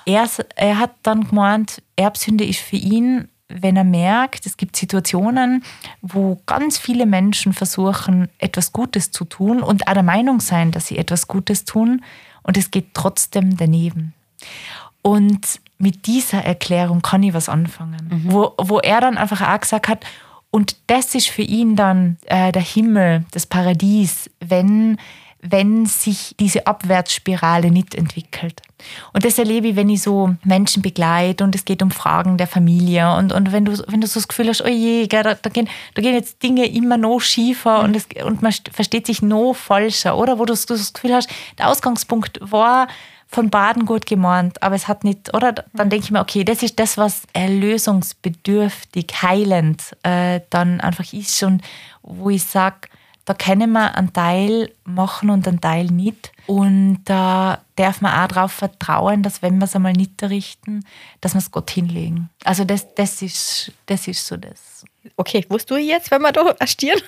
[0.08, 5.64] Er, er hat dann gemeint, Erbsünde ist für ihn wenn er merkt, es gibt Situationen,
[6.02, 10.88] wo ganz viele Menschen versuchen, etwas Gutes zu tun und auch der Meinung sein, dass
[10.88, 12.04] sie etwas Gutes tun
[12.44, 14.14] und es geht trotzdem daneben.
[15.02, 18.32] Und mit dieser Erklärung kann ich was anfangen, mhm.
[18.32, 20.06] wo, wo er dann einfach auch gesagt hat,
[20.52, 24.98] und das ist für ihn dann äh, der Himmel, das Paradies, wenn
[25.42, 28.62] wenn sich diese Abwärtsspirale nicht entwickelt.
[29.14, 32.48] Und das erlebe ich, wenn ich so Menschen begleite und es geht um Fragen der
[32.48, 35.50] Familie und, und wenn, du, wenn du so das Gefühl hast, oh je, da, da,
[35.50, 39.54] gehen, da gehen jetzt Dinge immer noch schiefer und, es, und man versteht sich noch
[39.54, 40.40] falscher, oder?
[40.40, 42.88] Wo du, du das Gefühl hast, der Ausgangspunkt war
[43.32, 45.54] von Baden gut gemeint, aber es hat nicht, oder?
[45.74, 51.38] Dann denke ich mir, okay, das ist das, was erlösungsbedürftig, heilend äh, dann einfach ist
[51.38, 51.62] schon,
[52.02, 52.89] wo ich sage,
[53.30, 56.32] da können wir einen Teil machen und einen Teil nicht.
[56.48, 60.84] Und da darf man auch darauf vertrauen, dass wenn wir es einmal nicht errichten,
[61.22, 62.32] dass wir es Gott hinlegen.
[62.44, 64.84] Also das, das, ist, das ist so das.
[65.16, 67.00] Okay, was tue ich jetzt, wenn wir da erstieren?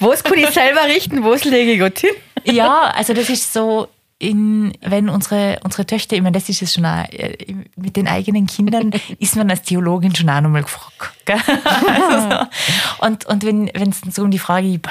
[0.00, 2.10] was kann ich selber richten, was lege ich Gott hin?
[2.52, 3.86] ja, also das ist so,
[4.20, 8.06] in, wenn unsere, unsere Töchter, ich meine, das ist es schon auch, äh, mit den
[8.06, 11.16] eigenen Kindern ist man als Theologin schon auch nochmal gefragt.
[11.26, 13.06] Also so.
[13.06, 14.86] Und, und wenn es so um die Frage geht,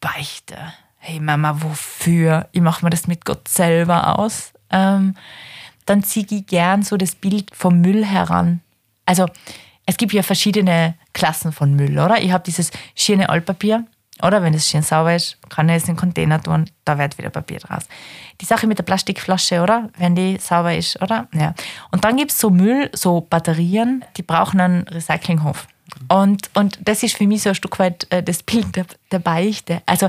[0.00, 0.56] Beichte,
[0.96, 2.48] hey Mama, wofür?
[2.52, 4.52] Ich mache mir das mit Gott selber aus.
[4.70, 5.14] Ähm,
[5.84, 8.60] dann ziehe ich gern so das Bild vom Müll heran.
[9.04, 9.26] Also
[9.84, 12.22] es gibt ja verschiedene Klassen von Müll, oder?
[12.22, 13.84] Ich habe dieses schöne Altpapier,
[14.22, 17.18] oder wenn es schön sauber ist, kann ich es in den Container tun, da wird
[17.18, 17.84] wieder Papier draus.
[18.40, 19.90] Die Sache mit der Plastikflasche, oder?
[19.96, 21.28] Wenn die sauber ist, oder?
[21.32, 21.54] Ja.
[21.90, 25.66] Und dann gibt es so Müll, so Batterien, die brauchen einen Recyclinghof.
[26.08, 29.18] Und, und das ist für mich so ein Stück weit äh, das Bild der, der
[29.18, 29.82] Beichte.
[29.86, 30.08] Also,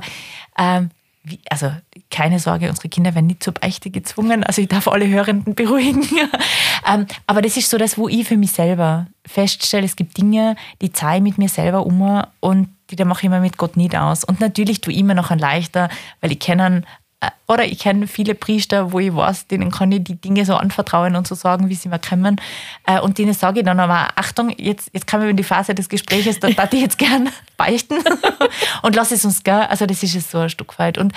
[0.58, 0.92] ähm,
[1.24, 1.72] wie, also
[2.12, 4.44] keine Sorge, unsere Kinder werden nicht zur Beichte gezwungen.
[4.44, 6.04] Also ich darf alle Hörenden beruhigen.
[6.92, 10.56] ähm, aber das ist so das, wo ich für mich selber feststelle, es gibt Dinge,
[10.82, 13.96] die zeige mit mir selber um und die da mache ich mir mit Gott nicht
[13.96, 14.24] aus.
[14.24, 15.90] Und natürlich tue ich immer noch ein leichter,
[16.22, 16.84] weil ich kenne
[17.22, 20.56] äh, oder ich kenne viele Priester, wo ich weiß, denen kann ich die Dinge so
[20.56, 22.42] anvertrauen und so sagen, wie sie mir kommen.
[22.88, 25.76] Äh, und denen sage ich dann aber, Achtung, jetzt, jetzt kommen wir in die Phase
[25.76, 27.98] des Gesprächs, da darf ich jetzt gern beichten
[28.82, 29.54] und lass es uns gehen.
[29.54, 30.98] Also das ist es so ein Stück weit.
[30.98, 31.14] Und,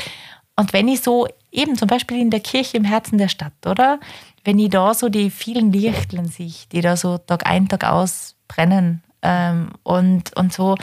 [0.63, 3.99] und wenn ich so eben zum Beispiel in der Kirche im Herzen der Stadt, oder?
[4.45, 8.37] Wenn ich da so die vielen Lichteln sehe, die da so Tag ein, Tag aus
[8.47, 10.77] brennen ähm, und, und so,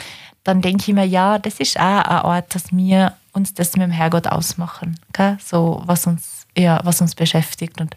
[0.44, 3.84] dann denke ich mir, ja, das ist auch ein Ort, dass wir uns das mit
[3.84, 5.00] dem Herrgott ausmachen.
[5.14, 5.38] Gell?
[5.42, 7.80] So, was uns, ja, was uns beschäftigt.
[7.80, 7.96] Und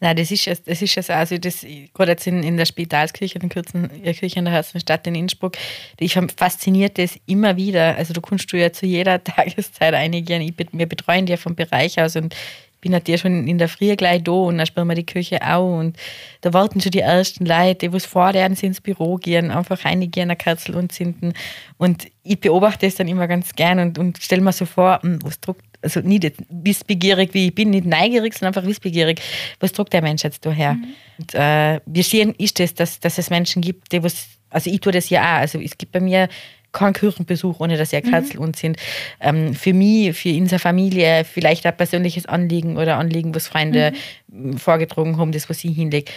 [0.00, 3.38] Nein, das ist es, das ist es also das, gerade jetzt in, in der Spitalskirche,
[3.38, 5.56] in der Kirche in der Herzenstadt in Innsbruck,
[5.98, 7.96] ich fasziniert das immer wieder.
[7.96, 10.42] Also du kannst du ja zu jeder Tageszeit einigen.
[10.42, 12.34] Ich, wir betreuen die ja vom Bereich aus und
[12.80, 15.38] bin halt ja schon in der Früh gleich da und dann spielen wir die Küche
[15.46, 15.96] auch und
[16.40, 20.30] da warten schon die ersten Leute, die was fordern, sie ins Büro gehen, einfach reingehen,
[20.30, 21.34] eine Kerzel und zünden
[21.78, 25.18] und ich beobachte das dann immer ganz gern und, und stelle mir so vor, hm,
[25.22, 29.20] was druckt, also nicht wissbegierig, wie ich bin, nicht neugierig, sondern einfach wissbegierig,
[29.60, 30.74] was druckt der Mensch jetzt daher?
[30.74, 30.84] Mhm.
[31.18, 34.80] Und äh, wir sehen ist es, dass, dass es Menschen gibt, die was, also ich
[34.80, 36.28] tue das ja auch, also es gibt bei mir
[36.72, 38.54] kein Kirchenbesuch, ohne dass sie ein Katzel mhm.
[38.54, 38.76] sind.
[39.20, 43.92] Ähm, für mich, für unsere Familie, vielleicht ein persönliches Anliegen oder Anliegen, was Freunde
[44.28, 44.56] mhm.
[44.56, 46.10] vorgetragen haben, das, was ich hinlege.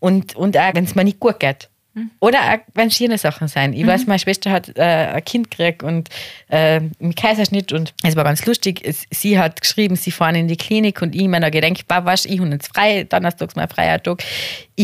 [0.00, 1.69] Und, und auch, wenn es mir nicht gut geht.
[1.94, 2.10] Mhm.
[2.20, 3.72] Oder auch, wenn schöne Sachen sein.
[3.72, 3.88] Ich mhm.
[3.88, 6.08] weiß, meine Schwester hat äh, ein Kind gekriegt und
[6.48, 8.80] äh, mit Kaiserschnitt und es war ganz lustig.
[8.84, 12.40] Es, sie hat geschrieben, sie fahren in die Klinik und ich mir gedacht, was, ich
[12.40, 14.22] habe jetzt frei, donnerstags mein freier Tag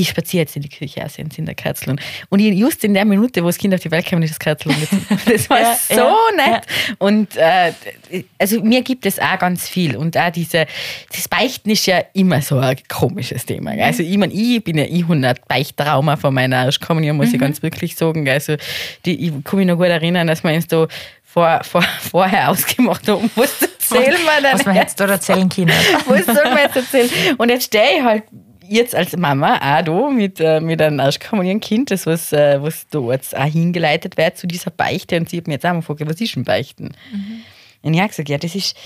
[0.01, 1.97] ich spaziere jetzt in die Küche aus in der Kerzel.
[2.29, 4.75] Und, just in der Minute, wo das Kind auf die Welt kam, ist das Kerzel
[5.27, 6.65] Das war ja, so ja, nett.
[6.67, 6.95] Ja.
[6.99, 7.73] Und äh,
[8.39, 9.97] also mir gibt es auch ganz viel.
[9.97, 10.67] Und auch diese,
[11.15, 13.73] das Beichten ist ja immer so ein komisches Thema.
[13.73, 13.83] Mhm.
[13.83, 17.35] Also ich meine, ich bin ja ich 100 Beichtrauma von meiner Erstkommunion, muss mhm.
[17.35, 18.29] ich ganz wirklich sagen.
[18.29, 18.57] Also
[19.05, 20.87] die, ich kann mich noch gut erinnern, dass wir uns da
[21.23, 24.53] vor, vor, vorher ausgemacht haben, was erzählen wir denn?
[24.53, 25.73] Was man jetzt dort erzählen können.
[26.07, 27.11] was soll man jetzt erzählen?
[27.37, 28.25] Und jetzt stehe ich halt
[28.69, 32.87] jetzt als Mama auch da mit, äh, mit einem erstkommenden Kind, das was, äh, was
[32.89, 35.81] da jetzt auch hingeleitet wird zu dieser Beichte und sie hat mir jetzt auch mal
[35.81, 36.93] gefragt, was ist denn Beichten?
[37.13, 37.43] Mhm.
[37.83, 38.77] Und ich habe gesagt, ja, das ist,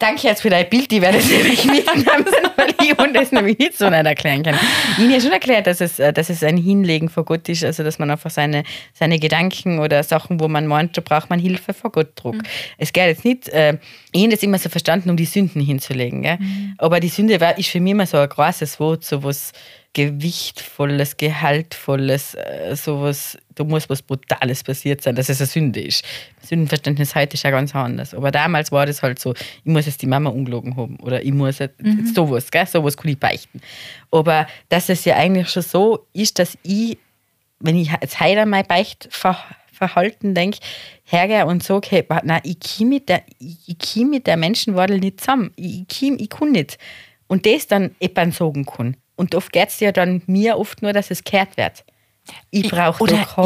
[0.00, 2.24] Danke jetzt für dein Bild, die werde ich nämlich mitnehmen,
[2.56, 4.54] weil ich und das nämlich nicht so nicht erklären kann.
[4.96, 7.62] Ich habe ja schon erklärt, dass es, äh, dass es ein Hinlegen vor Gott ist,
[7.64, 11.38] also dass man einfach seine, seine Gedanken oder Sachen, wo man meint, da braucht man
[11.38, 12.36] Hilfe vor Gott druck.
[12.36, 12.42] Mhm.
[12.78, 13.76] Es geht jetzt nicht, äh,
[14.12, 16.22] ich habe das immer so verstanden, um die Sünden hinzulegen.
[16.22, 16.38] Gell?
[16.40, 16.74] Mhm.
[16.78, 19.52] Aber die Sünde war, ist für mich immer so ein großes Wort, so was
[19.92, 26.02] gewichtvolles, gehaltvolles, äh, sowas, da muss was Brutales passiert sein, dass es eine Sünde ist.
[26.42, 28.14] Sündenverständnis heute ist ja ganz anders.
[28.14, 31.32] Aber damals war das halt so, ich muss jetzt die Mama ungelogen haben oder ich
[31.32, 32.06] muss jetzt, mhm.
[32.06, 32.66] sowas, gell?
[32.66, 33.60] sowas kann ich beichten.
[34.10, 36.96] Aber dass es ja eigentlich schon so ist, dass ich,
[37.58, 40.58] wenn ich jetzt heute mein Beichtverhalten denke,
[41.04, 45.52] hergehe und sage, hey, nein, ich komme mit der, ich, mit der Menschenwadel nicht zusammen.
[45.56, 46.78] Ich, ich, ich kann nicht.
[47.26, 48.96] Und das dann eben sagen kann.
[49.16, 51.84] Und oft geht es ja dann mir oft nur, dass es kehrt wird.
[52.50, 52.98] Ich brauche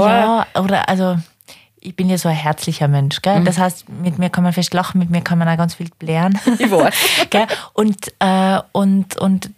[0.08, 1.16] Ja, oder also
[1.84, 3.20] ich bin ja so ein herzlicher Mensch.
[3.22, 3.40] Gell?
[3.40, 3.44] Mhm.
[3.44, 5.90] Das heißt, mit mir kann man fest lachen, mit mir kann man auch ganz viel
[6.00, 6.38] lernen.
[6.58, 6.94] Ich weiß.
[7.30, 7.46] gell?
[7.74, 9.50] Und, äh, und, und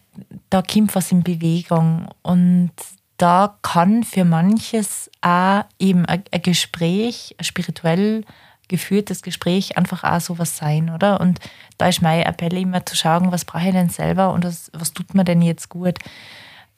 [0.51, 2.09] da kommt was in Bewegung.
[2.23, 2.73] Und
[3.17, 8.25] da kann für manches auch eben ein, ein Gespräch, ein spirituell
[8.69, 11.21] geführtes Gespräch einfach auch sowas sein, oder?
[11.21, 11.39] Und
[11.79, 14.93] da ist mein Appell immer zu schauen, was brauche ich denn selber und was, was
[14.93, 15.99] tut mir denn jetzt gut.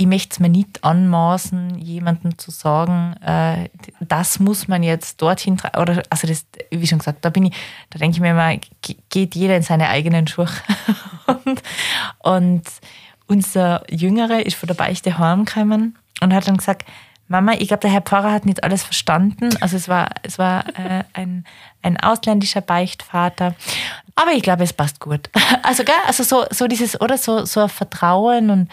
[0.00, 3.68] Ich möchte es mir nicht anmaßen, jemandem zu sagen, äh,
[4.00, 7.54] das muss man jetzt dorthin, oder, also das, wie schon gesagt, da bin ich,
[7.90, 8.56] da denke ich mir immer,
[9.10, 10.48] geht jeder in seine eigenen Schuhe.
[11.44, 11.62] und,
[12.20, 12.62] und
[13.26, 16.84] unser Jüngerer ist von der Beichte heimgekommen und hat dann gesagt,
[17.26, 19.50] Mama, ich glaube, der Herr Pfarrer hat nicht alles verstanden.
[19.60, 21.44] Also es war, es war äh, ein,
[21.82, 23.54] ein ausländischer Beichtvater.
[24.14, 25.28] Aber ich glaube, es passt gut.
[25.62, 25.94] Also, gell?
[26.06, 28.70] also so, so dieses, oder so, so ein Vertrauen und,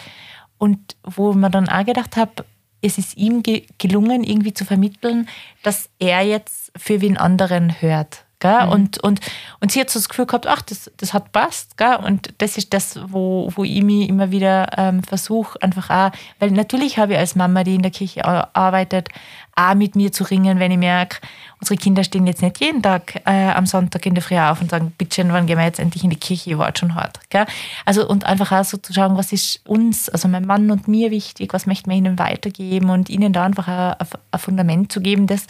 [0.58, 2.46] und wo man dann auch gedacht habe,
[2.82, 3.42] es ist ihm
[3.78, 5.28] gelungen, irgendwie zu vermitteln,
[5.64, 8.25] dass er jetzt für wen anderen hört.
[8.40, 8.66] Gell?
[8.66, 8.72] Mhm.
[8.72, 9.20] Und, und,
[9.62, 11.78] und sie hat so das Gefühl gehabt, ach, das, das hat passt.
[11.78, 11.96] Gell?
[11.96, 16.52] Und das ist das, wo, wo ich mich immer wieder ähm, versuche, einfach auch, weil
[16.52, 19.10] natürlich habe ich als Mama, die in der Kirche arbeitet,
[19.56, 21.18] auch mit mir zu ringen, wenn ich merke,
[21.62, 24.70] unsere Kinder stehen jetzt nicht jeden Tag äh, am Sonntag in der Früh auf und
[24.70, 27.20] sagen, bitte schön, wann gehen wir jetzt endlich in die Kirche, ich war schon hart.
[27.30, 27.46] Gell?
[27.86, 31.10] Also und einfach auch so zu schauen, was ist uns, also mein Mann und mir
[31.10, 33.96] wichtig, was möchten wir ihnen weitergeben und ihnen da einfach ein,
[34.32, 35.48] ein Fundament zu geben, das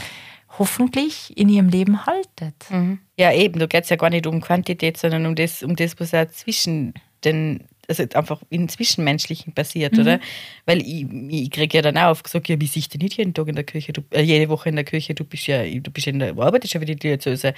[0.58, 2.56] hoffentlich in ihrem Leben haltet.
[2.70, 3.00] Mhm.
[3.18, 6.00] Ja, eben, da geht es ja gar nicht um Quantität, sondern um das, um das
[6.00, 10.00] was auch zwischen den, also einfach im Zwischenmenschlichen passiert, mhm.
[10.00, 10.20] oder?
[10.66, 13.48] Weil ich, ich kriege ja dann auch gesagt, ja, wie siehst du nicht jeden Tag
[13.48, 16.08] in der Küche, du, äh, jede Woche in der Küche, du bist ja, du bist
[16.08, 17.54] in der, arbeitest ja für die Diözese.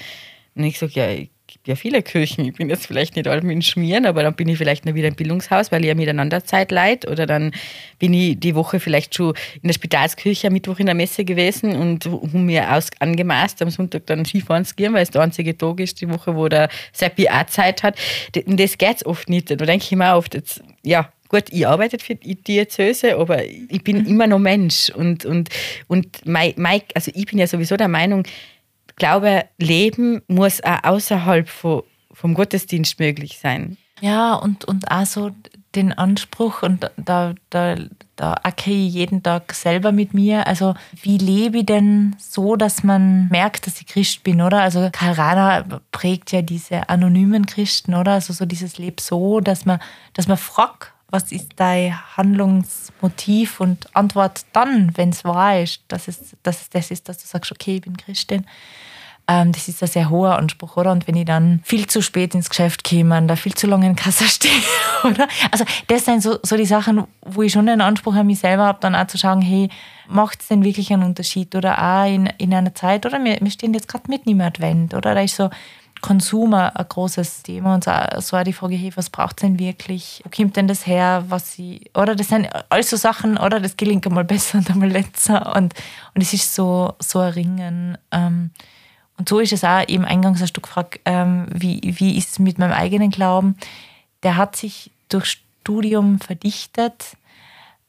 [0.56, 2.46] Und ich sage, ja, ich gibt ja viele Kirchen.
[2.46, 5.08] Ich bin jetzt vielleicht nicht alt mit Schmieren, aber dann bin ich vielleicht noch wieder
[5.08, 7.08] im Bildungshaus, weil ich ja miteinander Zeit leid.
[7.08, 7.52] Oder dann
[8.00, 11.76] bin ich die Woche vielleicht schon in der Spitalskirche am Mittwoch in der Messe gewesen
[11.76, 15.58] und habe mir aus angemaßt, am Sonntag dann Skifahren zu gehen, weil es der einzige
[15.58, 17.98] Tag ist, die Woche, wo der Seppi auch Zeit hat.
[18.46, 19.50] Und das geht oft nicht.
[19.50, 23.84] Da denke ich mir oft, jetzt, ja, gut, ich arbeite für die Diözese, aber ich
[23.84, 24.90] bin immer noch Mensch.
[24.90, 25.50] Und, und,
[25.88, 28.24] und mein, mein, also ich bin ja sowieso der Meinung,
[28.98, 33.78] glaube, Leben muss auch außerhalb vom Gottesdienst möglich sein.
[34.02, 35.32] Ja, und, und auch so
[35.76, 37.76] den Anspruch, und da, da,
[38.16, 40.48] da ackere ich jeden Tag selber mit mir.
[40.48, 44.62] Also, wie lebe ich denn so, dass man merkt, dass ich Christ bin, oder?
[44.62, 48.14] Also, Karl Rahner prägt ja diese anonymen Christen, oder?
[48.14, 49.80] Also, so dieses Leb so, dass man,
[50.14, 56.08] dass man fragt, was ist dein Handlungsmotiv und Antwort dann, wenn es wahr ist, dass
[56.08, 58.46] es, dass es das ist, dass du sagst, okay, ich bin Christin.
[59.30, 60.92] Ähm, das ist ein sehr hoher Anspruch, oder?
[60.92, 63.96] Und wenn ich dann viel zu spät ins Geschäft komme da viel zu lange in
[63.96, 64.54] Kasse stehe,
[65.04, 65.28] oder?
[65.52, 68.64] Also das sind so, so die Sachen, wo ich schon einen Anspruch an mich selber
[68.64, 69.70] habe, dann auch zu schauen, hey,
[70.08, 71.56] macht es denn wirklich einen Unterschied?
[71.56, 74.94] Oder auch in, in einer Zeit, oder wir, wir stehen jetzt gerade mitten im Advent,
[74.94, 75.14] oder?
[75.14, 75.50] Da ist so
[76.00, 79.42] Konsum ein, ein großes Thema und so, so auch die Frage, hey, was braucht es
[79.42, 80.22] denn wirklich?
[80.24, 81.26] Wo kommt denn das her?
[81.28, 84.90] Was sie, oder das sind alles so Sachen, oder das gelingt einmal besser und einmal
[84.90, 85.74] letzter und,
[86.14, 87.98] und es ist so, so ein Ringen.
[88.12, 88.52] Ähm,
[89.18, 92.40] und so ist es auch eben eingangs hast du gefragt, ähm, wie, wie ist es
[92.40, 93.58] mit meinem eigenen Glauben?
[94.24, 97.18] Der hat sich durch Studium verdichtet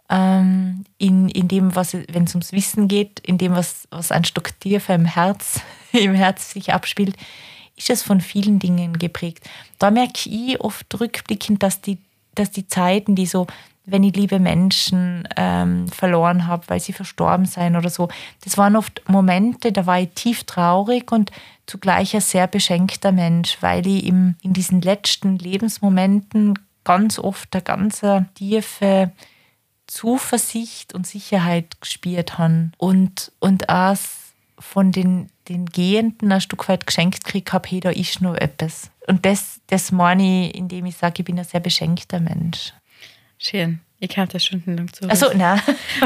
[0.09, 4.25] ähm, in, in dem, was, wenn es ums Wissen geht, in dem, was, was ein
[4.25, 5.61] Stück tiefer im Herz,
[5.93, 7.17] im Herz sich abspielt,
[7.77, 9.49] ist es von vielen Dingen geprägt.
[9.79, 11.99] Da merke ich oft rückblickend, dass die,
[12.35, 13.47] dass die Zeiten, die so
[13.91, 18.09] wenn ich liebe Menschen ähm, verloren habe, weil sie verstorben sind oder so.
[18.45, 21.31] Das waren oft Momente, da war ich tief traurig und
[21.67, 27.63] zugleich ein sehr beschenkter Mensch, weil ich im, in diesen letzten Lebensmomenten ganz oft eine
[27.63, 28.03] ganz
[28.35, 29.13] tiefe
[29.87, 32.71] Zuversicht und Sicherheit gespürt habe.
[32.77, 33.97] Und, und auch
[34.59, 38.91] von den, den Gehenden ein Stück weit geschenkt gekriegt habe, hey, da ist noch etwas.
[39.07, 42.73] und das, das meine ich, indem ich sage, ich bin ein sehr beschenkter Mensch.
[43.39, 43.81] Schön.
[44.01, 45.09] Ich kann das stundenlang zu.
[45.11, 45.61] Also, nein.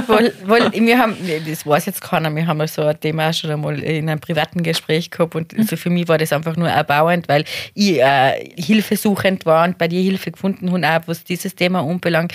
[0.06, 1.14] weil, weil wir haben,
[1.46, 5.10] das weiß jetzt keiner, wir haben so ein Thema schon einmal in einem privaten Gespräch
[5.10, 9.64] gehabt und also für mich war das einfach nur erbauend, weil ich äh, hilfesuchend war
[9.64, 12.32] und bei dir Hilfe gefunden habe, auch was dieses Thema unbelangt.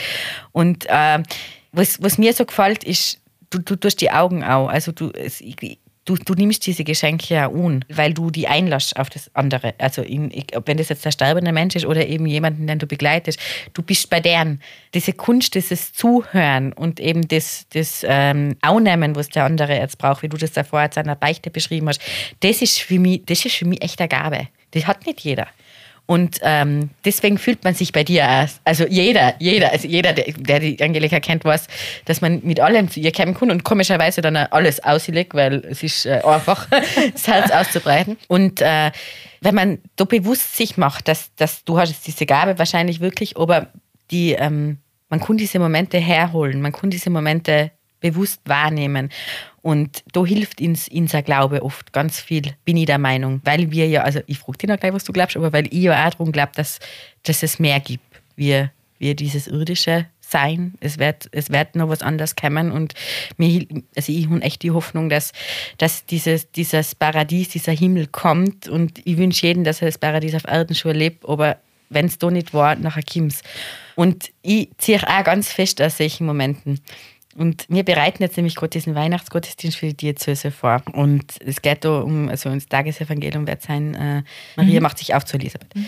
[0.52, 1.24] Und äh,
[1.72, 3.20] was, was mir so gefällt, ist,
[3.50, 4.68] du, du tust die Augen auch.
[4.68, 9.10] Also du, ich, du, du nimmst diese Geschenke ja an, weil du die einlässt auf
[9.10, 9.76] das andere.
[9.78, 10.32] Also in,
[10.66, 13.40] wenn das jetzt der sterbende Mensch ist oder eben jemanden, den du begleitest,
[13.74, 14.62] du bist bei deren.
[14.94, 20.24] Diese Kunst, dieses Zuhören und eben das, das ähm, Aufnehmen, was der andere jetzt braucht,
[20.24, 22.02] wie du das davor als einer Beichte beschrieben hast,
[22.40, 24.48] das ist für mich, das ist für mich echt eine Gabe.
[24.72, 25.48] Das hat nicht jeder.
[26.08, 28.62] Und ähm, deswegen fühlt man sich bei dir aus.
[28.64, 31.68] Also jeder, jeder, also jeder, der, die Angelika kennt, weiß,
[32.06, 35.84] dass man mit allem zu ihr kommen kann und komischerweise dann alles auslegt, weil es
[35.84, 36.66] ist äh, einfach,
[37.14, 38.18] das Herz auszubreiten.
[38.30, 38.92] Und äh,
[39.42, 43.68] wenn man da bewusst sich macht, dass, dass du hast diese Gabe wahrscheinlich wirklich, aber
[44.10, 44.78] die, ähm,
[45.10, 49.10] man kann diese Momente herholen, man kann diese Momente bewusst wahrnehmen.
[49.68, 53.42] Und da hilft uns unser Glaube oft ganz viel, bin ich der Meinung.
[53.44, 55.82] Weil wir ja, also ich frage dich noch gleich, was du glaubst, aber weil ich
[55.82, 56.80] ja auch darum glaube, dass,
[57.24, 58.02] dass es mehr gibt,
[58.38, 58.66] wie,
[58.98, 60.76] wie dieses irdische Sein.
[60.80, 62.94] Es wird, es wird noch was anderes kommen und
[63.36, 65.34] mir, also ich habe echt die Hoffnung, dass,
[65.78, 70.34] dass dieses, dieses Paradies, dieser Himmel kommt und ich wünsche jedem, dass er das Paradies
[70.34, 71.58] auf Erden schon erlebt, aber
[71.90, 73.34] wenn es da nicht war, nachher kommt
[73.96, 76.80] Und ich ziehe auch ganz fest aus solchen Momenten.
[77.38, 80.82] Und wir bereiten jetzt nämlich gerade diesen Weihnachtsgottesdienst für die Diözese vor.
[80.94, 84.24] Und es geht da um, also ins Tagesevangelium wird sein, äh,
[84.56, 84.84] Maria mhm.
[84.84, 85.76] macht sich auf zu Elisabeth.
[85.76, 85.86] Mhm.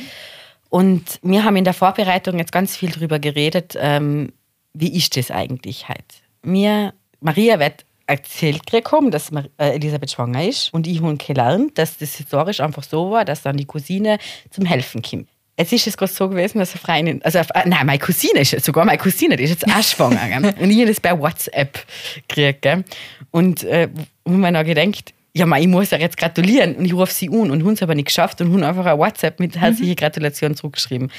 [0.69, 4.31] Und wir haben in der Vorbereitung jetzt ganz viel darüber geredet, ähm,
[4.73, 6.05] wie ist das eigentlich halt?
[6.43, 10.71] Mir, Maria wird erzählt bekommen, dass äh, Elisabeth schwanger ist.
[10.71, 14.19] Und ich habe gelernt, dass das historisch einfach so war, dass dann die Cousine
[14.51, 15.29] zum Helfen kommt.
[15.59, 18.63] Jetzt ist es gerade so gewesen, dass eine Freundin, also äh, nein, meine Cousine ist
[18.63, 20.53] sogar meine Cousine, die ist jetzt auch schwanger.
[20.57, 21.85] und ich habe das bei WhatsApp
[22.29, 22.61] gekriegt.
[22.61, 22.85] Gell?
[23.31, 23.89] Und äh,
[24.23, 26.75] wo man dann gedacht, ja, ich muss ja jetzt gratulieren.
[26.75, 28.97] Und ich rufe sie an und haben es aber nicht geschafft und haben einfach ein
[28.97, 29.95] WhatsApp mit herzliche mhm.
[29.97, 31.11] Gratulation zurückgeschrieben.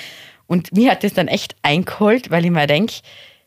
[0.46, 2.94] Und mir hat das dann echt eingeholt, weil ich mir denke,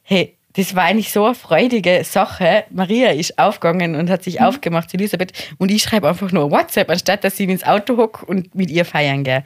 [0.04, 2.66] hey, das war eigentlich so eine freudige Sache.
[2.70, 4.46] Maria ist aufgegangen und hat sich mhm.
[4.46, 8.24] aufgemacht zu Elisabeth und ich schreibe einfach nur WhatsApp, anstatt dass sie ins Auto hockt
[8.24, 9.44] und mit ihr feiern gehe.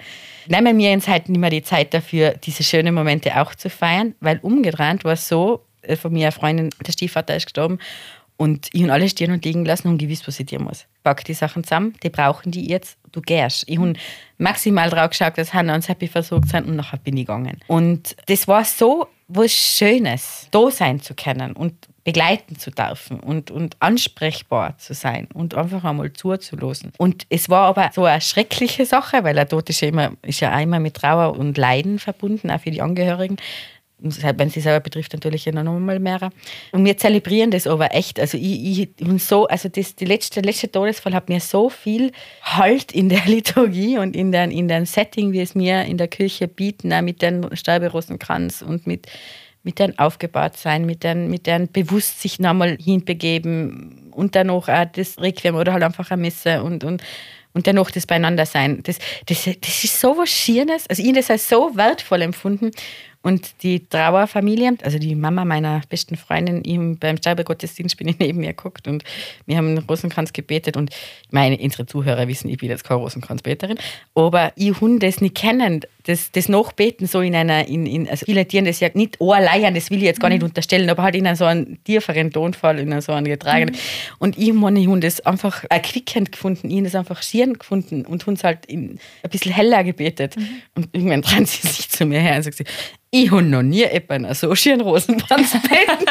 [0.47, 4.15] Nehmen wir uns halt nicht mehr die Zeit dafür, diese schönen Momente auch zu feiern,
[4.19, 7.79] weil umgedreht war es so, äh, von mir eine Freundin, der Stiefvater ist gestorben
[8.37, 10.85] und ich habe alles stehen und liegen lassen und gewiss, was ich dir muss.
[11.03, 13.63] Pack die Sachen zusammen, die brauchen die jetzt, du gehst.
[13.67, 13.93] Ich habe
[14.37, 17.59] maximal drauf geschaut, dass Hannah und Happy versorgt sind und nachher bin ich gegangen.
[17.67, 21.73] Und das war so was Schönes, da sein zu können und
[22.03, 26.93] begleiten zu dürfen und, und ansprechbar zu sein und einfach einmal zuzulassen.
[26.97, 30.39] Und es war aber so eine schreckliche Sache, weil der Tod ist ja, immer, ist
[30.39, 33.35] ja einmal mit Trauer und Leiden verbunden, auch für die Angehörigen
[33.99, 36.29] wenn sie selber betrifft, natürlich noch mal mehr.
[36.71, 38.19] Und wir zelebrieren das aber echt.
[38.19, 41.69] Also ich, ich und so, also das, die letzte, der letzte Todesfall hat mir so
[41.69, 42.11] viel
[42.43, 46.07] Halt in der Liturgie und in dem in den Setting, wie es mir in der
[46.07, 49.07] Kirche bieten, mit dem Sterberosenkranz und mit,
[49.63, 55.19] mit dem Aufgebahrtsein, mit dem, mit dem bewusst sich nochmal hinbegeben und dann auch das
[55.19, 57.01] Requiem oder halt einfach eine Messe und, und
[57.57, 58.83] und dennoch das Beieinandersein.
[58.83, 60.87] Das, das, das ist so was Schönes.
[60.87, 62.69] Also ich das als so wertvoll empfunden.
[63.21, 68.39] Und die Trauerfamilie, also die Mama meiner besten Freundin, ihm beim Sterbegottesdienst bin ich neben
[68.39, 69.03] mir geguckt und
[69.45, 70.77] wir haben einen Rosenkranz gebetet.
[70.77, 70.91] Und
[71.31, 73.77] meine, unsere Zuhörer wissen, ich bin jetzt keine Rosenkranzbeterin,
[74.15, 78.25] aber ich Hund das nicht kennen, das, das Nachbeten so in einer, in, in, also
[78.25, 80.47] viele Tieren das ja nicht allein, das will ich jetzt gar nicht mhm.
[80.47, 83.75] unterstellen, aber halt in so einem tieferen Tonfall, in so einem getragenen.
[83.75, 83.79] Mhm.
[84.19, 88.25] Und ich meine, ich das einfach erquickend gefunden, ich habe das einfach schieren gefunden und
[88.25, 90.37] uns halt in, ein bisschen heller gebetet.
[90.37, 90.47] Mhm.
[90.75, 92.65] Und irgendwann dran sie sich zu mir her und sagt sie,
[93.09, 96.05] ich habe noch nie jemanden so schön Rosenkranz beten.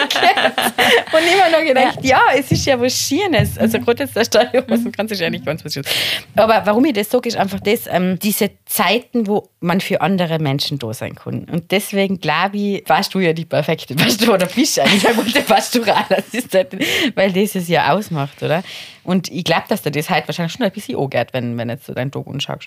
[1.12, 2.20] Und immer noch gedacht, ja.
[2.32, 2.38] ja.
[2.38, 3.58] es ist ja was Schönes.
[3.58, 5.90] Also gerade jetzt der Stadion ist ja nicht ganz was Schönes.
[6.34, 10.38] Aber warum ich das sage, ist einfach das, ähm, diese Zeiten, wo man für andere
[10.38, 11.44] Menschen da sein kann.
[11.44, 15.40] Und deswegen glaube ich, warst du ja die perfekte Pastor oder bist eigentlich eine gute
[15.42, 16.80] Pastoralassistentin,
[17.14, 18.62] weil das es ja ausmacht, oder?
[19.04, 21.88] Und ich glaube, dass dir das halt wahrscheinlich schon ein bisschen angeht, wenn, wenn jetzt
[21.88, 22.66] du deinen Tag anschaust.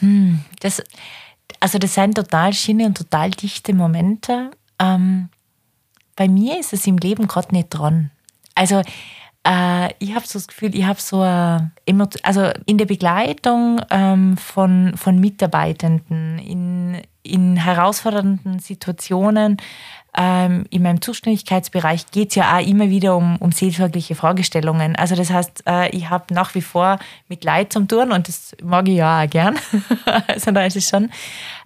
[0.00, 0.82] Hm, das
[1.58, 4.50] also das sind total schöne und total dichte Momente.
[4.78, 5.28] Ähm,
[6.16, 8.10] bei mir ist es im Leben gerade nicht dran.
[8.54, 8.82] Also
[9.46, 11.72] äh, ich habe so das Gefühl, ich habe so eine
[12.22, 19.56] also in der Begleitung ähm, von, von Mitarbeitenden, in, in herausfordernden Situationen,
[20.16, 24.96] ähm, in meinem Zuständigkeitsbereich geht es ja auch immer wieder um, um seelsorgliche Fragestellungen.
[24.96, 28.56] Also das heißt, äh, ich habe nach wie vor mit Leid zum Tun und das
[28.62, 29.56] mag ich ja auch gern.
[30.26, 31.10] also da ist es schon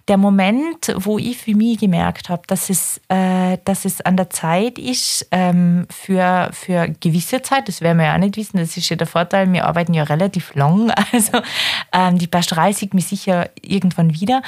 [0.07, 4.29] der Moment, wo ich für mich gemerkt habe, dass es, äh, dass es an der
[4.29, 8.77] Zeit ist, ähm, für, für gewisse Zeit, das werden wir ja auch nicht wissen, das
[8.77, 11.39] ist ja der Vorteil, wir arbeiten ja relativ lang, also
[11.91, 14.43] ähm, die Pastoral sieht mich sicher irgendwann wieder.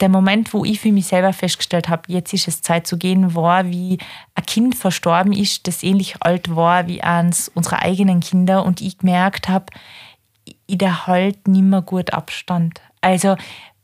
[0.00, 3.34] Der Moment, wo ich für mich selber festgestellt habe, jetzt ist es Zeit zu gehen,
[3.34, 3.98] war, wie
[4.34, 8.98] ein Kind verstorben ist, das ähnlich alt war wie eins unserer eigenen Kinder und ich
[8.98, 9.66] gemerkt habe,
[10.66, 12.80] ich erhalte nicht mehr gut Abstand.
[13.00, 13.36] Also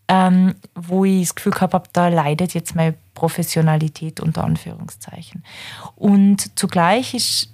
[0.08, 5.42] ähm, wo ich das Gefühl gehabt habe, da leidet jetzt meine Professionalität unter Anführungszeichen.
[5.96, 7.52] Und zugleich ist,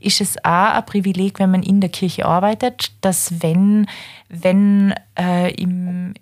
[0.00, 3.86] ist es auch ein Privileg, wenn man in der Kirche arbeitet, dass wenn,
[4.28, 6.14] wenn, äh, im,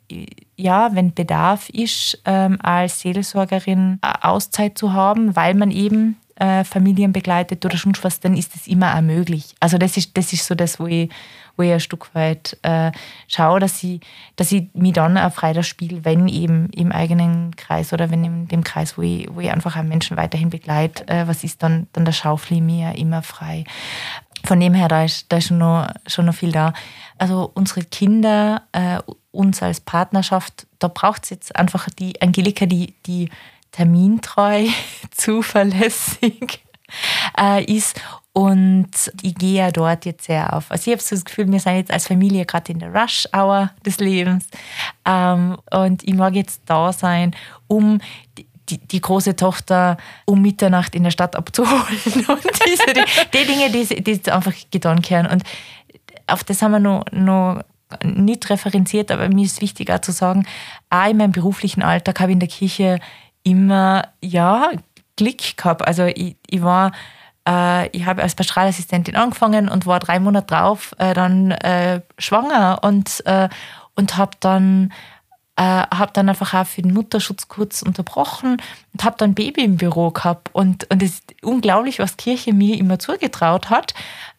[0.56, 7.12] ja, wenn Bedarf ist, ähm, als Seelsorgerin Auszeit zu haben, weil man eben äh, Familien
[7.12, 9.54] begleitet oder schon was, dann ist das immer auch möglich.
[9.60, 11.10] Also das ist, das ist so das, wo ich,
[11.58, 12.92] wo ich ein Stück weit äh,
[13.26, 14.00] schaue, dass ich,
[14.36, 18.48] dass ich mich dann auch frei spiele, wenn eben im eigenen Kreis oder wenn in
[18.48, 21.88] dem Kreis, wo ich, wo ich einfach einen Menschen weiterhin begleite, äh, was ist dann,
[21.92, 23.64] dann der Schaufel mir immer frei.
[24.44, 26.72] Von dem her, da ist, da ist schon, noch, schon noch viel da.
[27.18, 29.00] Also unsere Kinder, äh,
[29.32, 33.30] uns als Partnerschaft, da braucht es jetzt einfach die Angelika, die, die
[33.72, 34.66] termintreu,
[35.10, 36.64] zuverlässig
[37.38, 38.00] äh, ist.
[38.38, 40.70] Und ich gehe ja dort jetzt sehr auf.
[40.70, 43.72] Also ich habe so das Gefühl, wir sind jetzt als Familie gerade in der Rush-Hour
[43.84, 44.46] des Lebens.
[45.04, 47.34] Ähm, und ich mag jetzt da sein,
[47.66, 47.98] um
[48.68, 51.74] die, die, große Tochter um Mitternacht in der Stadt abzuholen.
[52.28, 53.02] Und diese, die,
[53.34, 55.26] die Dinge, die, die einfach getan werden.
[55.26, 55.42] Und
[56.28, 57.64] auf das haben wir noch, noch
[58.04, 60.46] nicht referenziert, aber mir ist wichtig auch zu sagen,
[60.90, 63.00] auch in meinem beruflichen Alltag habe ich in der Kirche
[63.42, 64.70] immer, ja,
[65.16, 65.84] Glück gehabt.
[65.84, 66.92] Also ich, ich war,
[67.48, 72.80] äh, ich habe als Pastoralassistentin angefangen und war drei Monate drauf äh, dann äh, schwanger
[72.82, 73.48] und, äh,
[73.94, 74.92] und habe dann
[75.56, 79.76] äh, habe dann einfach auch für den Mutterschutz kurz unterbrochen und habe dann Baby im
[79.76, 80.50] Büro gehabt.
[80.52, 83.92] Und, und es ist unglaublich, was Kirche mir immer zugetraut hat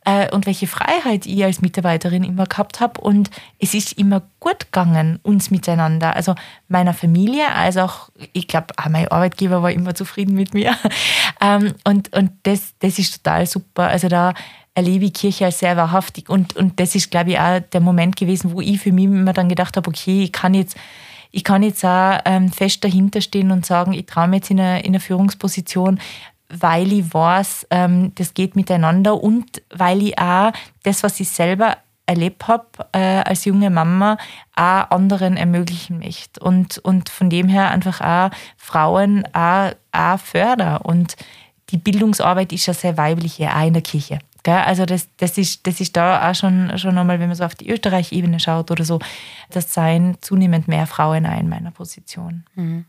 [0.06, 3.02] äh, und welche Freiheit ich als Mitarbeiterin immer gehabt habe.
[3.02, 3.30] Und
[3.60, 6.16] es ist immer gut gegangen, uns miteinander.
[6.16, 6.36] Also
[6.68, 10.76] meiner Familie, als auch, ich glaube, mein Arbeitgeber war immer zufrieden mit mir.
[11.42, 13.88] ähm, und und das, das ist total super.
[13.88, 14.34] Also da
[14.74, 16.30] erlebe ich Kirche als sehr wahrhaftig.
[16.30, 19.34] Und, und das ist, glaube ich, auch der Moment gewesen, wo ich für mich immer
[19.34, 20.78] dann gedacht habe, okay, ich kann jetzt
[21.32, 24.60] ich kann jetzt auch ähm, fest dahinter stehen und sagen, ich traue mir jetzt in
[24.60, 26.00] einer, in einer Führungsposition,
[26.50, 30.52] weil ich weiß, ähm, das geht miteinander und weil ich auch
[30.84, 31.78] das, was ich selber
[32.10, 34.18] erlebt habe äh, als junge Mama,
[34.56, 36.40] auch anderen ermöglichen möchte.
[36.40, 40.78] Und, und von dem her einfach auch Frauen auch, auch fördern.
[40.78, 41.16] Und
[41.70, 44.20] die Bildungsarbeit ist ja sehr weibliche, auch in der Kirche.
[44.48, 47.54] Also das, das, ist, das ist da auch schon, schon einmal, wenn man so auf
[47.54, 49.00] die Österreich-Ebene schaut oder so,
[49.52, 52.46] das seien zunehmend mehr Frauen auch in meiner Position.
[52.56, 52.86] Mhm.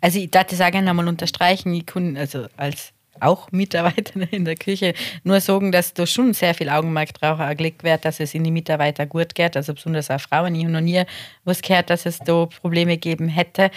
[0.00, 1.74] Also ich darf das auch gerne einmal unterstreichen.
[1.74, 4.94] Ich kann also als auch Mitarbeiter in der Küche
[5.24, 8.50] nur sagen, dass da schon sehr viel Augenmerk drauf gelegt wird, dass es in die
[8.50, 10.54] Mitarbeiter gut geht, also besonders auch Frauen.
[10.54, 11.02] Ich habe noch nie
[11.44, 13.70] was gehört, dass es da Probleme geben hätte.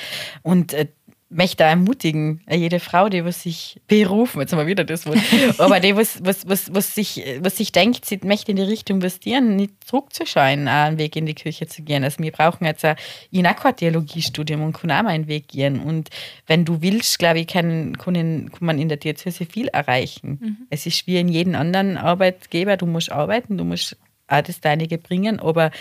[0.44, 0.88] Und äh,
[1.32, 5.18] möchte ermutigen, äh, jede Frau, die was sich berufen, jetzt haben wir wieder das Wort,
[5.58, 8.98] aber die, was, was, was, was, sich, was sich denkt, sie möchte in die Richtung
[8.98, 12.04] investieren, nicht zurückzuschauen, einen Weg in die Kirche zu gehen.
[12.04, 12.98] Also wir brauchen jetzt ein
[13.32, 15.80] Inakwa-Theologiestudium und können auch mal einen Weg gehen.
[15.80, 16.10] Und
[16.48, 20.40] wenn du willst, glaube ich, kann, kann, man in der Diözese viel erreichen.
[20.42, 20.58] Mhm.
[20.70, 24.98] Es ist wie in jedem anderen Arbeitgeber, du musst arbeiten, du musst auch das Deinige
[24.98, 25.72] bringen, aber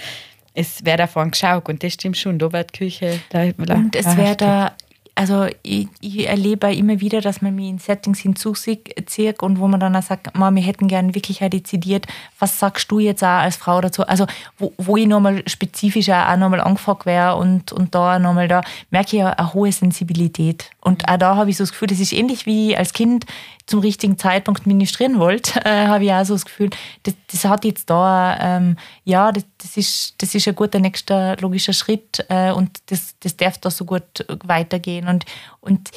[0.55, 3.21] es wäre davon geschaut und das stimmt schon, da wird Küche.
[3.31, 4.75] Da, und es wäre da
[5.15, 9.81] also ich, ich, erlebe immer wieder, dass man mich in Settings hinzuzieht und wo man
[9.81, 12.07] dann auch sagt, wir hätten gerne wirklich auch dezidiert,
[12.39, 14.07] was sagst du jetzt auch als Frau dazu?
[14.07, 14.27] Also
[14.59, 19.17] wo, wo ich nochmal spezifisch auch nochmal angefragt wäre und, und da nochmal da merke
[19.17, 20.71] ich eine hohe Sensibilität.
[20.81, 23.27] Und auch da habe ich so das Gefühl, das ist ähnlich wie als Kind
[23.71, 26.71] zum richtigen Zeitpunkt ministrieren wollte, äh, habe ich auch so das Gefühl,
[27.05, 31.37] das, das hat jetzt da, ähm, ja, das, das, ist, das ist ein guter nächster
[31.37, 35.07] logischer Schritt äh, und das, das darf da so gut weitergehen.
[35.07, 35.25] Und,
[35.61, 35.91] und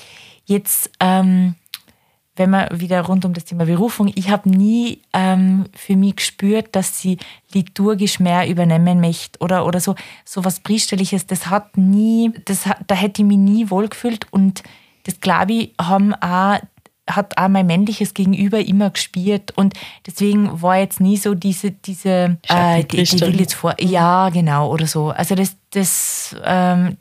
[0.46, 1.56] jetzt, ähm,
[2.36, 6.76] wenn man wieder rund um das Thema Berufung, ich habe nie ähm, für mich gespürt,
[6.76, 7.18] dass sie
[7.54, 9.96] liturgisch mehr übernehmen möchte oder, oder so,
[10.26, 14.62] so was Priesterliches, das hat nie, das, da hätte ich mich nie wohlgefühlt und
[15.06, 16.60] das glaube ich, haben auch
[17.10, 19.74] hat auch mein männliches Gegenüber immer gespielt und
[20.08, 24.72] deswegen war jetzt nie so diese diese äh, die, die will jetzt vor ja genau
[24.72, 25.10] oder so.
[25.10, 26.97] Also das das ähm,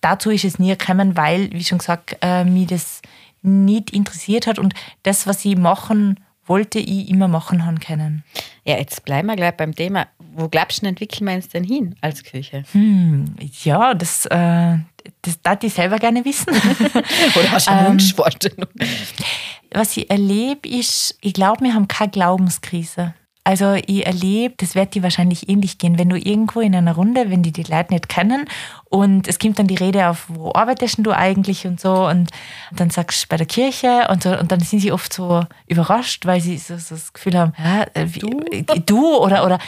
[0.00, 3.02] dazu ist es nie gekommen weil wie schon gesagt äh, mir das
[3.42, 4.74] nicht interessiert hat und
[5.04, 8.24] das, was ich machen wollte, ich immer machen haben können.
[8.64, 10.06] Ja, jetzt bleiben wir gleich beim Thema.
[10.18, 12.64] Wo glaubst du, entwickeln wir uns denn hin als Küche?
[12.72, 14.78] Hm, ja, das, äh,
[15.22, 16.48] das darf ich selber gerne wissen.
[17.36, 18.68] Oder hast du eine ähm, Wunschvorstellung?
[19.72, 23.14] Was ich erlebe, ist, ich glaube, wir haben keine Glaubenskrise.
[23.46, 27.30] Also ich erlebe, das wird dir wahrscheinlich ähnlich gehen, wenn du irgendwo in einer Runde,
[27.30, 28.46] wenn die die Leute nicht kennen
[28.86, 32.30] und es kommt dann die Rede auf, wo arbeitest du eigentlich und so und
[32.72, 36.26] dann sagst du bei der Kirche und so und dann sind sie oft so überrascht,
[36.26, 38.40] weil sie so, so das Gefühl haben, ja, wie, du?
[38.84, 39.60] du oder, oder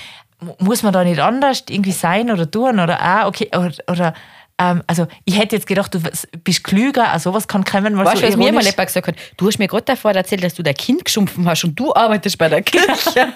[0.59, 4.14] muss man da nicht anders irgendwie sein oder tun oder ah, okay, oder, oder
[4.59, 6.01] ähm, also ich hätte jetzt gedacht, du
[6.43, 7.95] bist klüger, also sowas kann kommen.
[7.95, 9.15] Mal weißt du, so was mir mal jemand gesagt hat?
[9.37, 12.39] Du hast mir gerade davor erzählt, dass du dein Kind geschumpfen hast und du arbeitest
[12.39, 13.29] bei der Kirche.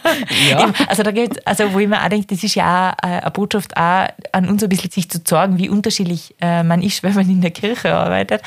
[0.50, 0.72] ja.
[0.88, 3.30] also da geht, also wo ich mir auch denke, das ist ja auch äh, eine
[3.30, 7.14] Botschaft auch an uns ein bisschen sich zu zeigen, wie unterschiedlich äh, man ist, wenn
[7.14, 8.42] man in der Kirche arbeitet.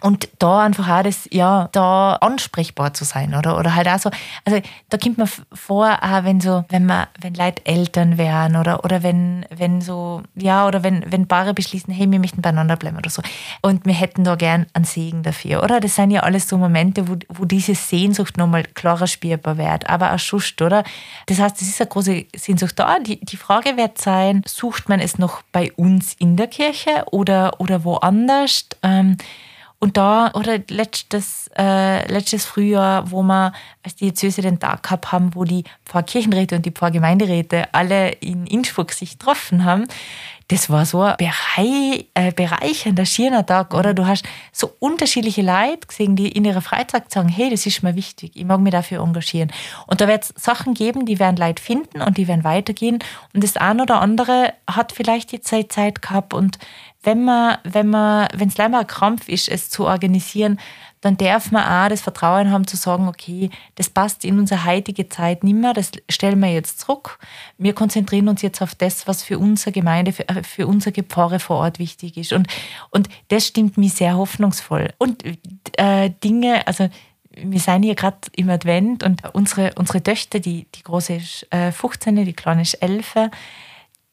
[0.00, 3.56] Und da einfach auch das, ja, da ansprechbar zu sein, oder?
[3.58, 4.10] Oder halt auch so,
[4.44, 8.84] also da kommt man vor, auch wenn so, wenn man, wenn Leute Eltern wären oder,
[8.84, 12.96] oder wenn, wenn so, ja, oder wenn, wenn Paare beschließen, hey, wir möchten beieinander bleiben
[12.96, 13.22] oder so.
[13.60, 15.80] Und wir hätten da gern einen Segen dafür, oder?
[15.80, 20.12] Das sind ja alles so Momente, wo, wo diese Sehnsucht nochmal klarer spürbar wird, aber
[20.12, 20.82] auch Schust, oder?
[21.26, 22.98] Das heißt, es ist eine große Sehnsucht da.
[22.98, 27.60] Die, die Frage wird sein, sucht man es noch bei uns in der Kirche oder,
[27.60, 28.66] oder woanders?
[28.82, 29.16] Ähm,
[29.78, 33.52] und da, oder letztes, äh, letztes Frühjahr, wo wir
[33.82, 38.92] als Diözese den Tag gehabt haben, wo die Pfarrkirchenräte und die Pfarrgemeinderäte alle in Innsbruck
[38.92, 39.86] sich getroffen haben,
[40.48, 43.94] das war so ein Bereich, äh, bereichernder, schöner Tag, oder?
[43.94, 47.96] Du hast so unterschiedliche Leute gesehen, die in ihrer Freizeit sagen, hey, das ist mir
[47.96, 49.52] wichtig, ich mag mich dafür engagieren.
[49.86, 53.00] Und da wird es Sachen geben, die werden Leute finden und die werden weitergehen.
[53.34, 56.32] Und das eine oder andere hat vielleicht jetzt Zeit, Zeit gehabt.
[56.32, 56.58] Und
[57.02, 60.60] wenn man, wenn man, wenn es leider ein Krampf ist, es zu organisieren,
[61.06, 65.08] dann darf man auch das Vertrauen haben zu sagen, okay, das passt in unsere heutige
[65.08, 67.20] Zeit nicht mehr, das stellen wir jetzt zurück.
[67.58, 71.38] Wir konzentrieren uns jetzt auf das, was für unsere Gemeinde, für, äh, für unsere Pfarre
[71.38, 72.32] vor Ort wichtig ist.
[72.32, 72.48] Und,
[72.90, 74.88] und das stimmt mich sehr hoffnungsvoll.
[74.98, 75.22] Und
[75.78, 76.88] äh, Dinge, also
[77.30, 81.70] wir sind hier gerade im Advent und unsere, unsere Töchter, die, die große ist äh,
[81.70, 83.14] 15, die kleine ist 11,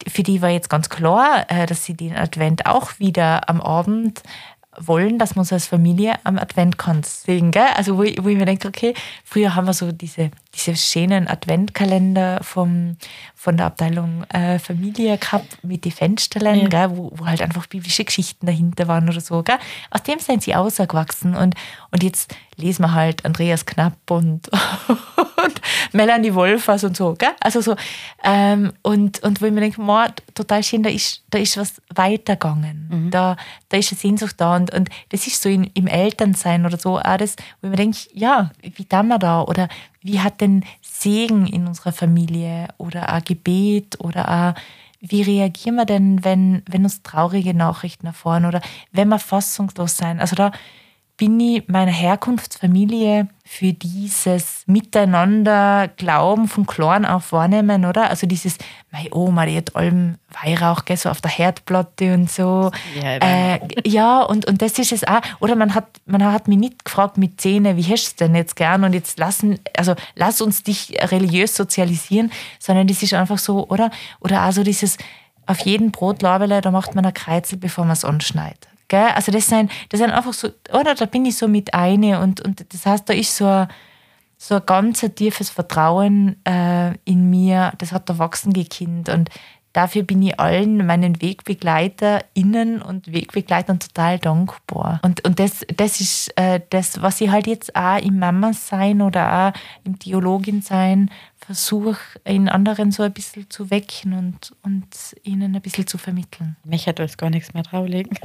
[0.07, 4.21] für die war jetzt ganz klar, äh, dass sie den Advent auch wieder am Abend
[4.79, 7.51] wollen, dass wir uns als Familie am Adventkranz sehen.
[7.51, 7.67] Gell?
[7.75, 8.93] Also wo ich, wo ich mir denke, okay,
[9.23, 12.97] früher haben wir so diese, diese schönen Adventkalender vom,
[13.35, 16.67] von der Abteilung äh, Familie gehabt mit den Fensterlen, ja.
[16.67, 16.97] gell?
[16.97, 19.43] Wo, wo halt einfach biblische Geschichten dahinter waren oder so.
[19.43, 19.57] Gell?
[19.91, 21.55] Aus dem sind sie ausgewachsen und,
[21.93, 24.49] und jetzt lesen wir halt Andreas Knapp und,
[25.43, 27.13] und Melanie Wolfers und so.
[27.13, 27.29] Gell?
[27.39, 27.75] Also so,
[28.23, 31.79] ähm, und, und wo ich mir denke, wow, total schön, da ist, da ist was
[31.93, 32.89] weitergegangen.
[32.89, 33.11] Mhm.
[33.11, 33.37] Da,
[33.69, 34.55] da ist eine Sehnsucht da.
[34.55, 37.77] Und, und das ist so in, im Elternsein oder so auch das, wo ich mir
[37.77, 39.43] denke, ja, wie tun wir da?
[39.43, 39.69] Oder
[40.01, 44.61] wie hat denn Segen in unserer Familie oder ein Gebet oder auch
[44.99, 50.19] wie reagieren wir denn, wenn, wenn uns traurige Nachrichten erfahren oder wenn wir fassungslos sein?
[50.19, 50.53] Also da
[51.17, 58.09] bin ich meiner Herkunftsfamilie für dieses Miteinander Glauben von Klein auf wahrnehmen, oder?
[58.09, 58.57] Also dieses,
[58.91, 62.71] meine Oma, die hat allem Weihrauch gell, so auf der Herdplatte und so.
[62.99, 65.21] Ja, äh, ja und, und das ist es auch.
[65.39, 68.55] Oder man hat, man hat mich nicht gefragt mit Zähne, wie hast du denn jetzt
[68.55, 68.83] gern?
[68.83, 73.91] Und jetzt lassen, also lass uns dich religiös sozialisieren, sondern das ist einfach so, oder?
[74.19, 74.97] Oder auch so dieses,
[75.45, 78.72] auf jeden Brotlabele, da macht man ein Kreuzel, bevor man es anschneidet.
[78.87, 79.09] Gell?
[79.15, 82.41] Also das sind, das sind einfach so, oder da bin ich so mit eine und,
[82.41, 83.67] und das heißt, da ist so ein,
[84.37, 89.29] so ein ganz tiefes Vertrauen äh, in mir, das hat erwachsen Kind und
[89.73, 94.99] dafür bin ich allen meinen WegbegleiterInnen und Wegbegleitern total dankbar.
[95.03, 99.01] Und, und das, das ist äh, das, was ich halt jetzt auch im Mama sein
[99.01, 101.09] oder auch im Theologin sein
[101.45, 104.85] versuche, in anderen so ein bisschen zu wecken und, und
[105.23, 106.55] ihnen ein bisschen zu vermitteln.
[106.63, 108.17] Mich hat das gar nichts mehr drauflegen.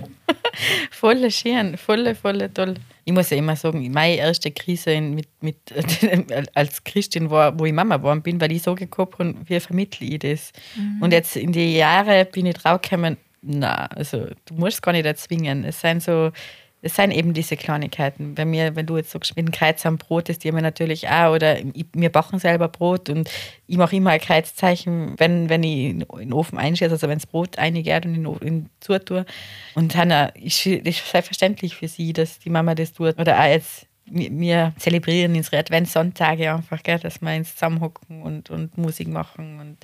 [0.90, 2.74] volle schön, volle, volle toll.
[3.04, 5.56] Ich muss ja immer sagen, meine erste Krise mit, mit,
[6.54, 10.06] als Christin war, wo ich Mama geworden bin, weil ich so gekommen und wie vermittle
[10.06, 10.52] ich das?
[10.76, 11.02] Mhm.
[11.02, 15.64] Und jetzt in die Jahre bin ich draufgekommen, na, also du musst gar nicht erzwingen.
[15.64, 16.32] Es sind so
[16.80, 18.34] es sind eben diese Kleinigkeiten.
[18.34, 21.08] Bei mir, wenn du jetzt sagst, mit dem Kreuz am Brot, das dir mir natürlich
[21.08, 21.56] auch, oder
[21.92, 23.28] wir backen selber Brot und
[23.66, 27.26] ich mache immer ein Kreuzzeichen, wenn, wenn ich in den Ofen einschieße, also wenn das
[27.26, 29.26] Brot eingeht und in den zutue.
[29.74, 33.18] Und Hanna, ist, ist selbstverständlich für sie, dass die Mama das tut.
[33.18, 38.78] Oder auch jetzt, wir zelebrieren unsere Adventssonntage einfach, gell, dass wir uns zusammenhocken und, und
[38.78, 39.78] Musik machen und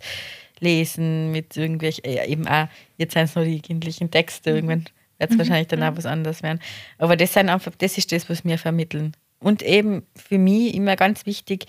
[0.61, 2.69] lesen mit irgendwelchen, eben auch,
[2.99, 4.85] jetzt sind es nur die kindlichen Texte, irgendwann
[5.19, 5.39] wird es mhm.
[5.39, 5.97] wahrscheinlich dann auch mhm.
[5.97, 6.61] was anderes werden.
[6.99, 9.12] Aber das sind einfach, das ist das, was wir vermitteln.
[9.41, 11.67] Und eben für mich immer ganz wichtig,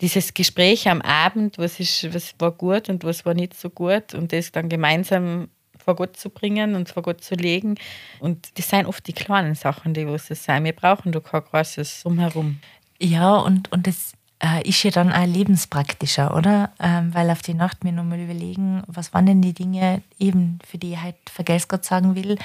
[0.00, 4.14] dieses Gespräch am Abend, was, ist, was war gut und was war nicht so gut
[4.14, 7.76] und das dann gemeinsam vor Gott zu bringen und vor Gott zu legen.
[8.20, 10.64] Und das sind oft die kleinen Sachen, die was es sein.
[10.64, 12.60] Wir brauchen da kein großes Umherum.
[13.00, 16.70] Ja, und, und das äh, ist ja dann auch lebenspraktischer, oder?
[16.78, 20.78] Ähm, weil auf die Nacht mir nochmal überlegen, was waren denn die Dinge eben, für
[20.78, 22.38] die ich halt vergess Gott sagen will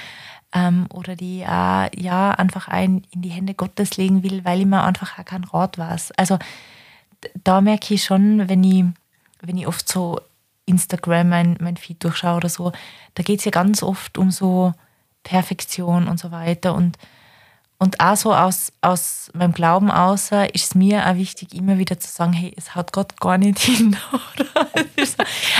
[0.52, 4.60] ähm, oder die ich auch, ja einfach ein in die Hände Gottes legen will, weil
[4.60, 6.12] ich mir einfach auch kein Rat weiß.
[6.12, 6.38] Also
[7.42, 8.84] da merke ich schon, wenn ich,
[9.40, 10.20] wenn ich oft so
[10.66, 12.72] Instagram mein, mein Feed durchschaue oder so,
[13.14, 14.72] da geht es ja ganz oft um so
[15.22, 16.98] Perfektion und so weiter und
[17.78, 21.98] und auch so aus, aus meinem Glauben außer ist es mir auch wichtig, immer wieder
[21.98, 23.96] zu sagen, hey, es haut Gott gar nicht hin.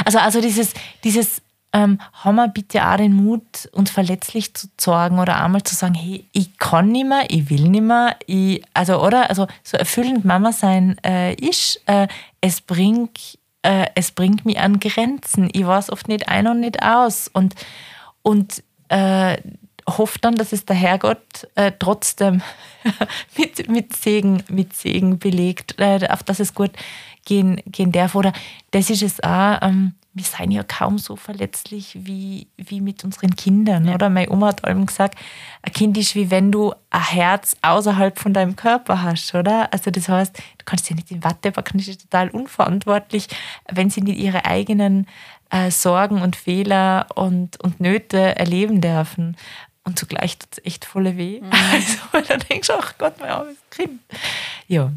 [0.05, 1.43] also, also dieses, dieses
[1.75, 5.95] ähm, haben wir bitte auch den Mut, uns verletzlich zu zeigen oder einmal zu sagen,
[5.95, 9.29] hey, ich kann nicht mehr, ich will nicht mehr, ich, also, oder?
[9.29, 12.07] Also, so erfüllend Mama sein äh, ist, äh,
[12.41, 15.51] es bringt, äh, es bringt mich an Grenzen.
[15.53, 17.29] Ich weiß oft nicht ein und nicht aus.
[17.33, 17.57] Und,
[18.23, 18.63] und
[19.89, 22.43] hoffe dann, dass es der Herrgott äh, trotzdem
[23.37, 26.73] mit, mit, Segen, mit Segen belegt, äh, auf dass es gut
[27.25, 28.15] gehen, gehen darf.
[28.15, 28.33] Oder
[28.71, 33.35] das ist es auch, ähm, wir seien ja kaum so verletzlich wie, wie mit unseren
[33.35, 33.95] Kindern, ja.
[33.95, 34.09] oder?
[34.11, 35.19] Meine Oma hat allem gesagt,
[35.63, 39.73] ein Kind ist wie wenn du ein Herz außerhalb von deinem Körper hast, oder?
[39.73, 43.27] Also das heißt, du kannst ja nicht in Watte packen, das ist total unverantwortlich,
[43.71, 45.09] wenn sie nicht ihre eigenen
[45.51, 49.37] äh, Sorgen und Fehler und, und Nöte erleben dürfen.
[49.85, 51.41] Und zugleich tut es echt voll weh.
[51.41, 51.51] Mhm.
[52.13, 54.01] Also, dann denkst du, ach Gott, mein armes Kind.
[54.67, 54.93] Ja.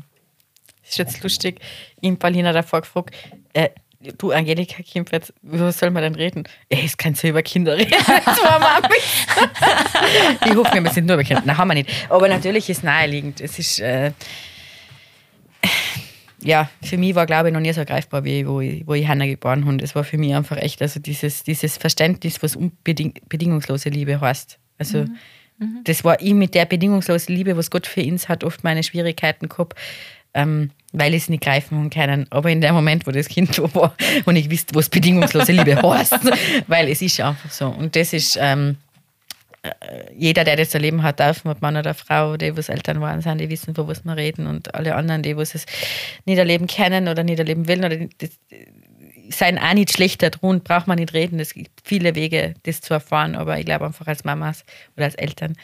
[0.81, 1.59] Das ist jetzt lustig.
[2.03, 3.13] Habe Paulina davor gefragt,
[3.53, 3.69] äh,
[4.17, 6.43] du Angelika Kimpfert, was soll man denn reden?
[6.69, 7.91] Ey, es kannst du über Kinder reden.
[10.45, 11.43] ich hoffe, wir sind nur über Kinder.
[11.45, 11.89] Nein, haben wir nicht.
[12.09, 13.41] Aber natürlich ist es naheliegend.
[13.41, 14.11] Es ist, äh,
[16.41, 19.07] ja, für mich war, glaube ich, noch nie so greifbar, wie wo ich, wo ich
[19.07, 19.83] Hannah geboren habe.
[19.83, 24.59] Es war für mich einfach echt, also dieses, dieses Verständnis, was unbeding bedingungslose Liebe heißt.
[24.77, 25.17] Also mhm.
[25.59, 25.81] Mhm.
[25.83, 29.49] das war ich mit der bedingungslosen Liebe, was Gott für uns hat, oft meine Schwierigkeiten
[29.49, 29.77] gehabt,
[30.33, 32.27] ähm, weil ich es nicht greifen kann.
[32.29, 35.75] Aber in dem Moment, wo das Kind da war und ich wusste, was bedingungslose Liebe
[35.81, 36.19] heißt,
[36.67, 37.67] weil es ist einfach so.
[37.69, 38.77] Und das ist ähm,
[39.63, 43.21] äh, jeder, der das erleben hat, darf mit Mann oder Frau, die was Eltern waren,
[43.21, 45.65] sind, die wissen, wo was wir reden und alle anderen, die was es
[46.25, 48.29] nicht erleben können oder nicht erleben wollen oder das,
[49.29, 51.39] sein auch nicht schlechter tun, braucht man nicht reden.
[51.39, 54.63] Es gibt viele Wege, das zu erfahren, aber ich glaube einfach als Mamas
[54.95, 55.55] oder als Eltern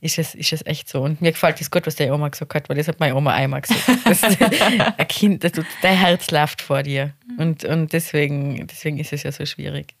[0.00, 1.02] ist es, ist es echt so.
[1.02, 3.32] Und mir gefällt das gut, was die Oma gesagt hat, weil das hat meine Oma
[3.32, 3.82] einmal gesagt.
[4.04, 4.22] Das,
[4.98, 5.52] ein Kind, das,
[5.82, 7.14] dein Herz läuft vor dir.
[7.36, 9.94] Und, und deswegen, deswegen ist es ja so schwierig.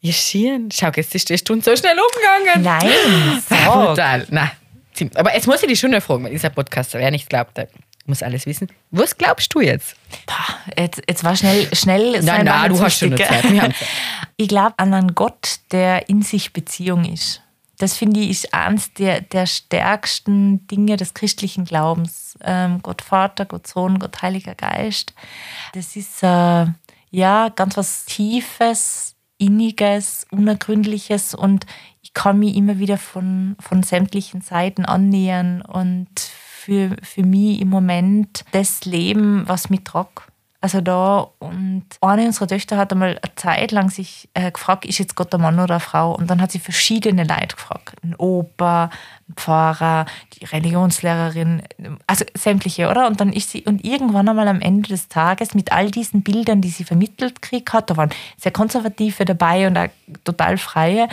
[0.00, 0.70] Ja, schön.
[0.72, 2.62] Schau, jetzt ist die Stunde so schnell umgegangen.
[2.62, 4.26] Nein, total.
[4.30, 4.50] Nein.
[5.14, 7.58] Aber jetzt muss ich dich schon fragen, weil dieser Podcaster, wer nicht glaubt,
[8.08, 8.68] muss alles wissen.
[8.90, 9.96] Was glaubst du jetzt?
[10.76, 12.22] Jetzt, jetzt war schnell, schnell.
[12.22, 13.74] Nein, nein, du hast schon eine Zeit.
[14.36, 17.42] ich glaube an einen Gott, der in sich Beziehung ist.
[17.78, 22.36] Das finde ich ist eines der, der stärksten Dinge des christlichen Glaubens.
[22.42, 25.14] Ähm, Gott Vater, Gott Sohn, Gott Heiliger Geist.
[25.74, 26.66] Das ist äh,
[27.10, 31.66] ja ganz was Tiefes, Inniges, Unergründliches und
[32.02, 36.08] ich kann mich immer wieder von, von sämtlichen Seiten annähern und
[36.68, 40.24] für, für mich im Moment das Leben, was mich tragt.
[40.60, 44.98] Also da, und eine unserer Töchter hat einmal eine Zeit lang sich äh, gefragt, ist
[44.98, 46.14] jetzt Gott ein Mann oder eine Frau?
[46.14, 47.94] Und dann hat sie verschiedene Leute gefragt.
[48.02, 48.90] Ein Opa,
[49.28, 50.04] ein Pfarrer,
[50.34, 51.62] die Religionslehrerin,
[52.06, 53.06] also sämtliche, oder?
[53.06, 56.60] Und dann ist sie, und irgendwann einmal am Ende des Tages mit all diesen Bildern,
[56.60, 59.88] die sie vermittelt gekriegt hat, da waren sehr konservative dabei und auch
[60.24, 61.08] total freie,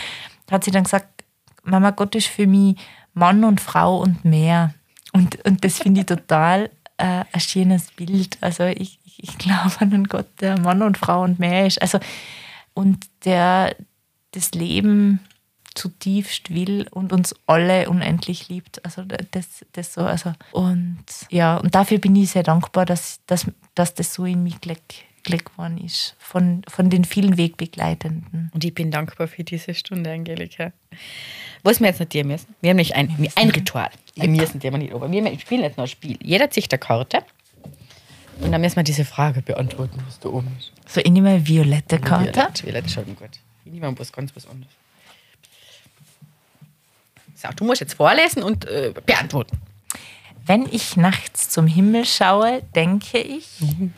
[0.51, 1.23] hat sie dann gesagt,
[1.63, 2.75] Mama, Gott ist für mich
[3.13, 4.73] Mann und Frau und mehr.
[5.15, 8.37] Und, und das finde ich total äh, ein schönes Bild.
[8.41, 11.81] Also ich, ich glaube an einen Gott, der Mann und Frau und mehr ist.
[11.81, 11.99] Also,
[12.73, 13.77] und der
[14.31, 15.21] das Leben
[15.73, 18.83] zutiefst will und uns alle unendlich liebt.
[18.83, 23.45] Also das, das so, also und ja, und dafür bin ich sehr dankbar, dass, dass,
[23.73, 24.95] dass das so in mich gelegt,
[25.25, 28.51] gelegt worden ist, von, von den vielen Wegbegleitenden.
[28.53, 30.71] Und ich bin dankbar für diese Stunde, Angelika.
[31.63, 33.89] Was wir jetzt notieren müssen, wir haben nicht ein, ein Ritual.
[34.15, 36.17] Wir müssen dem nicht, aber wir spielen jetzt noch ein Spiel.
[36.23, 37.25] Jeder zieht eine Karte
[38.39, 40.71] und dann müssen wir diese Frage beantworten, was da oben ist.
[40.87, 42.33] So, ich nehme eine violette Karte.
[42.33, 43.29] Violett, violett schaut gut.
[43.65, 44.71] Ich nehme was ganz was anderes.
[47.35, 49.57] So, du musst jetzt vorlesen und äh, beantworten.
[50.45, 53.93] Wenn ich nachts zum Himmel schaue, denke ich, mhm.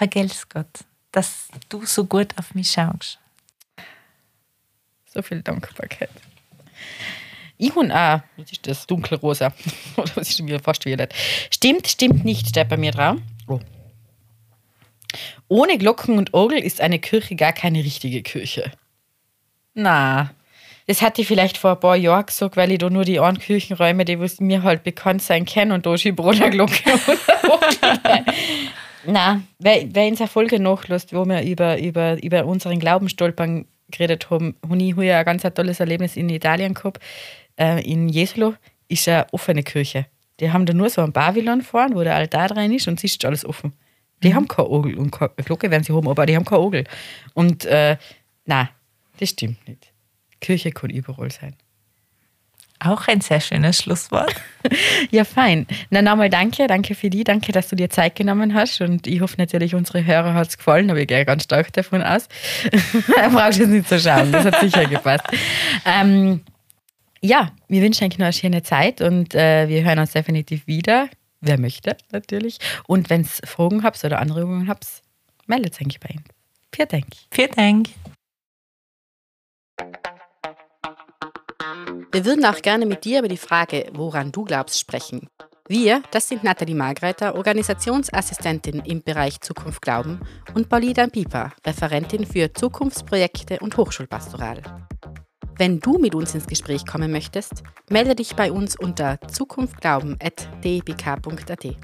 [0.00, 3.18] Vergelt's Gott, dass du so gut auf mich schaust.
[5.12, 6.08] So viel Dankbarkeit.
[7.58, 8.86] Ich und auch, was ist das?
[8.86, 9.52] Dunkelrosa.
[9.98, 11.12] Oder was ist schon wieder fast violett?
[11.50, 13.18] Stimmt, stimmt nicht, steht bei mir drauf.
[13.46, 13.60] Oh.
[15.48, 18.72] Ohne Glocken und Orgel ist eine Kirche gar keine richtige Kirche.
[19.74, 20.30] Na,
[20.86, 23.38] das hatte ich vielleicht vor ein paar Jahren gesagt, weil ich da nur die einen
[23.38, 26.72] Kirchenräume, die mir halt bekannt sein können und da ist die Glocke.
[29.06, 33.66] Na, wer, wer in der Folge nachlässt, wo wir über, über, über unseren Glauben stolpern
[33.90, 37.02] geredet haben, habe ich hier ein ganz tolles Erlebnis in Italien gehabt.
[37.58, 38.54] Äh, in Jesolo
[38.88, 40.06] ist eine offene Kirche.
[40.40, 43.24] Die haben da nur so ein Pavillon vorn, wo der Altar rein ist und ist
[43.24, 43.72] alles offen.
[44.22, 44.34] Die mhm.
[44.34, 46.84] haben keine Ogel und keine Glocke werden sie haben, aber die haben keine Ogel.
[47.34, 47.96] Und äh,
[48.46, 48.70] na,
[49.18, 49.92] das stimmt nicht.
[50.40, 51.54] Kirche kann überall sein.
[52.82, 54.34] Auch ein sehr schönes Schlusswort.
[55.10, 55.66] ja, fein.
[55.90, 56.66] Na, nochmal danke.
[56.66, 57.24] Danke für die.
[57.24, 58.80] Danke, dass du dir Zeit genommen hast.
[58.80, 60.88] Und ich hoffe natürlich, unsere Hörer hat es gefallen.
[60.88, 62.26] Da ich gehe ganz stark davon aus.
[63.16, 64.32] er braucht es nicht zu schauen.
[64.32, 65.24] Das hat sicher gepasst.
[65.84, 66.40] Ähm,
[67.20, 71.10] ja, wir wünschen euch noch eine schöne Zeit und äh, wir hören uns definitiv wieder.
[71.42, 72.58] Wer möchte, natürlich.
[72.86, 74.86] Und wenn es Fragen habt oder Anregungen habt,
[75.46, 76.24] meldet euch bei Ihnen.
[76.74, 77.06] Vielen Dank.
[77.30, 77.88] Vielen Dank.
[82.12, 85.28] Wir würden auch gerne mit dir über die Frage, woran du glaubst, sprechen.
[85.68, 90.20] Wir, das sind Nathalie Margreiter, Organisationsassistentin im Bereich Zukunft Glauben
[90.54, 94.62] und Paulina Pieper, Referentin für Zukunftsprojekte und Hochschulpastoral.
[95.60, 101.76] Wenn du mit uns ins Gespräch kommen möchtest, melde dich bei uns unter zukunftglauben.dbk.at.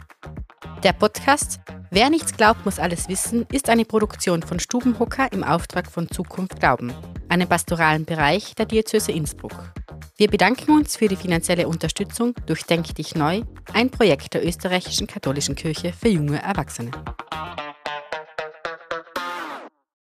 [0.83, 1.61] Der Podcast
[1.91, 6.59] Wer nichts glaubt, muss alles wissen ist eine Produktion von Stubenhocker im Auftrag von Zukunft
[6.59, 6.95] Glauben,
[7.29, 9.75] einem pastoralen Bereich der Diözese Innsbruck.
[10.17, 13.43] Wir bedanken uns für die finanzielle Unterstützung durch Denk dich neu,
[13.75, 16.93] ein Projekt der österreichischen katholischen Kirche für junge Erwachsene.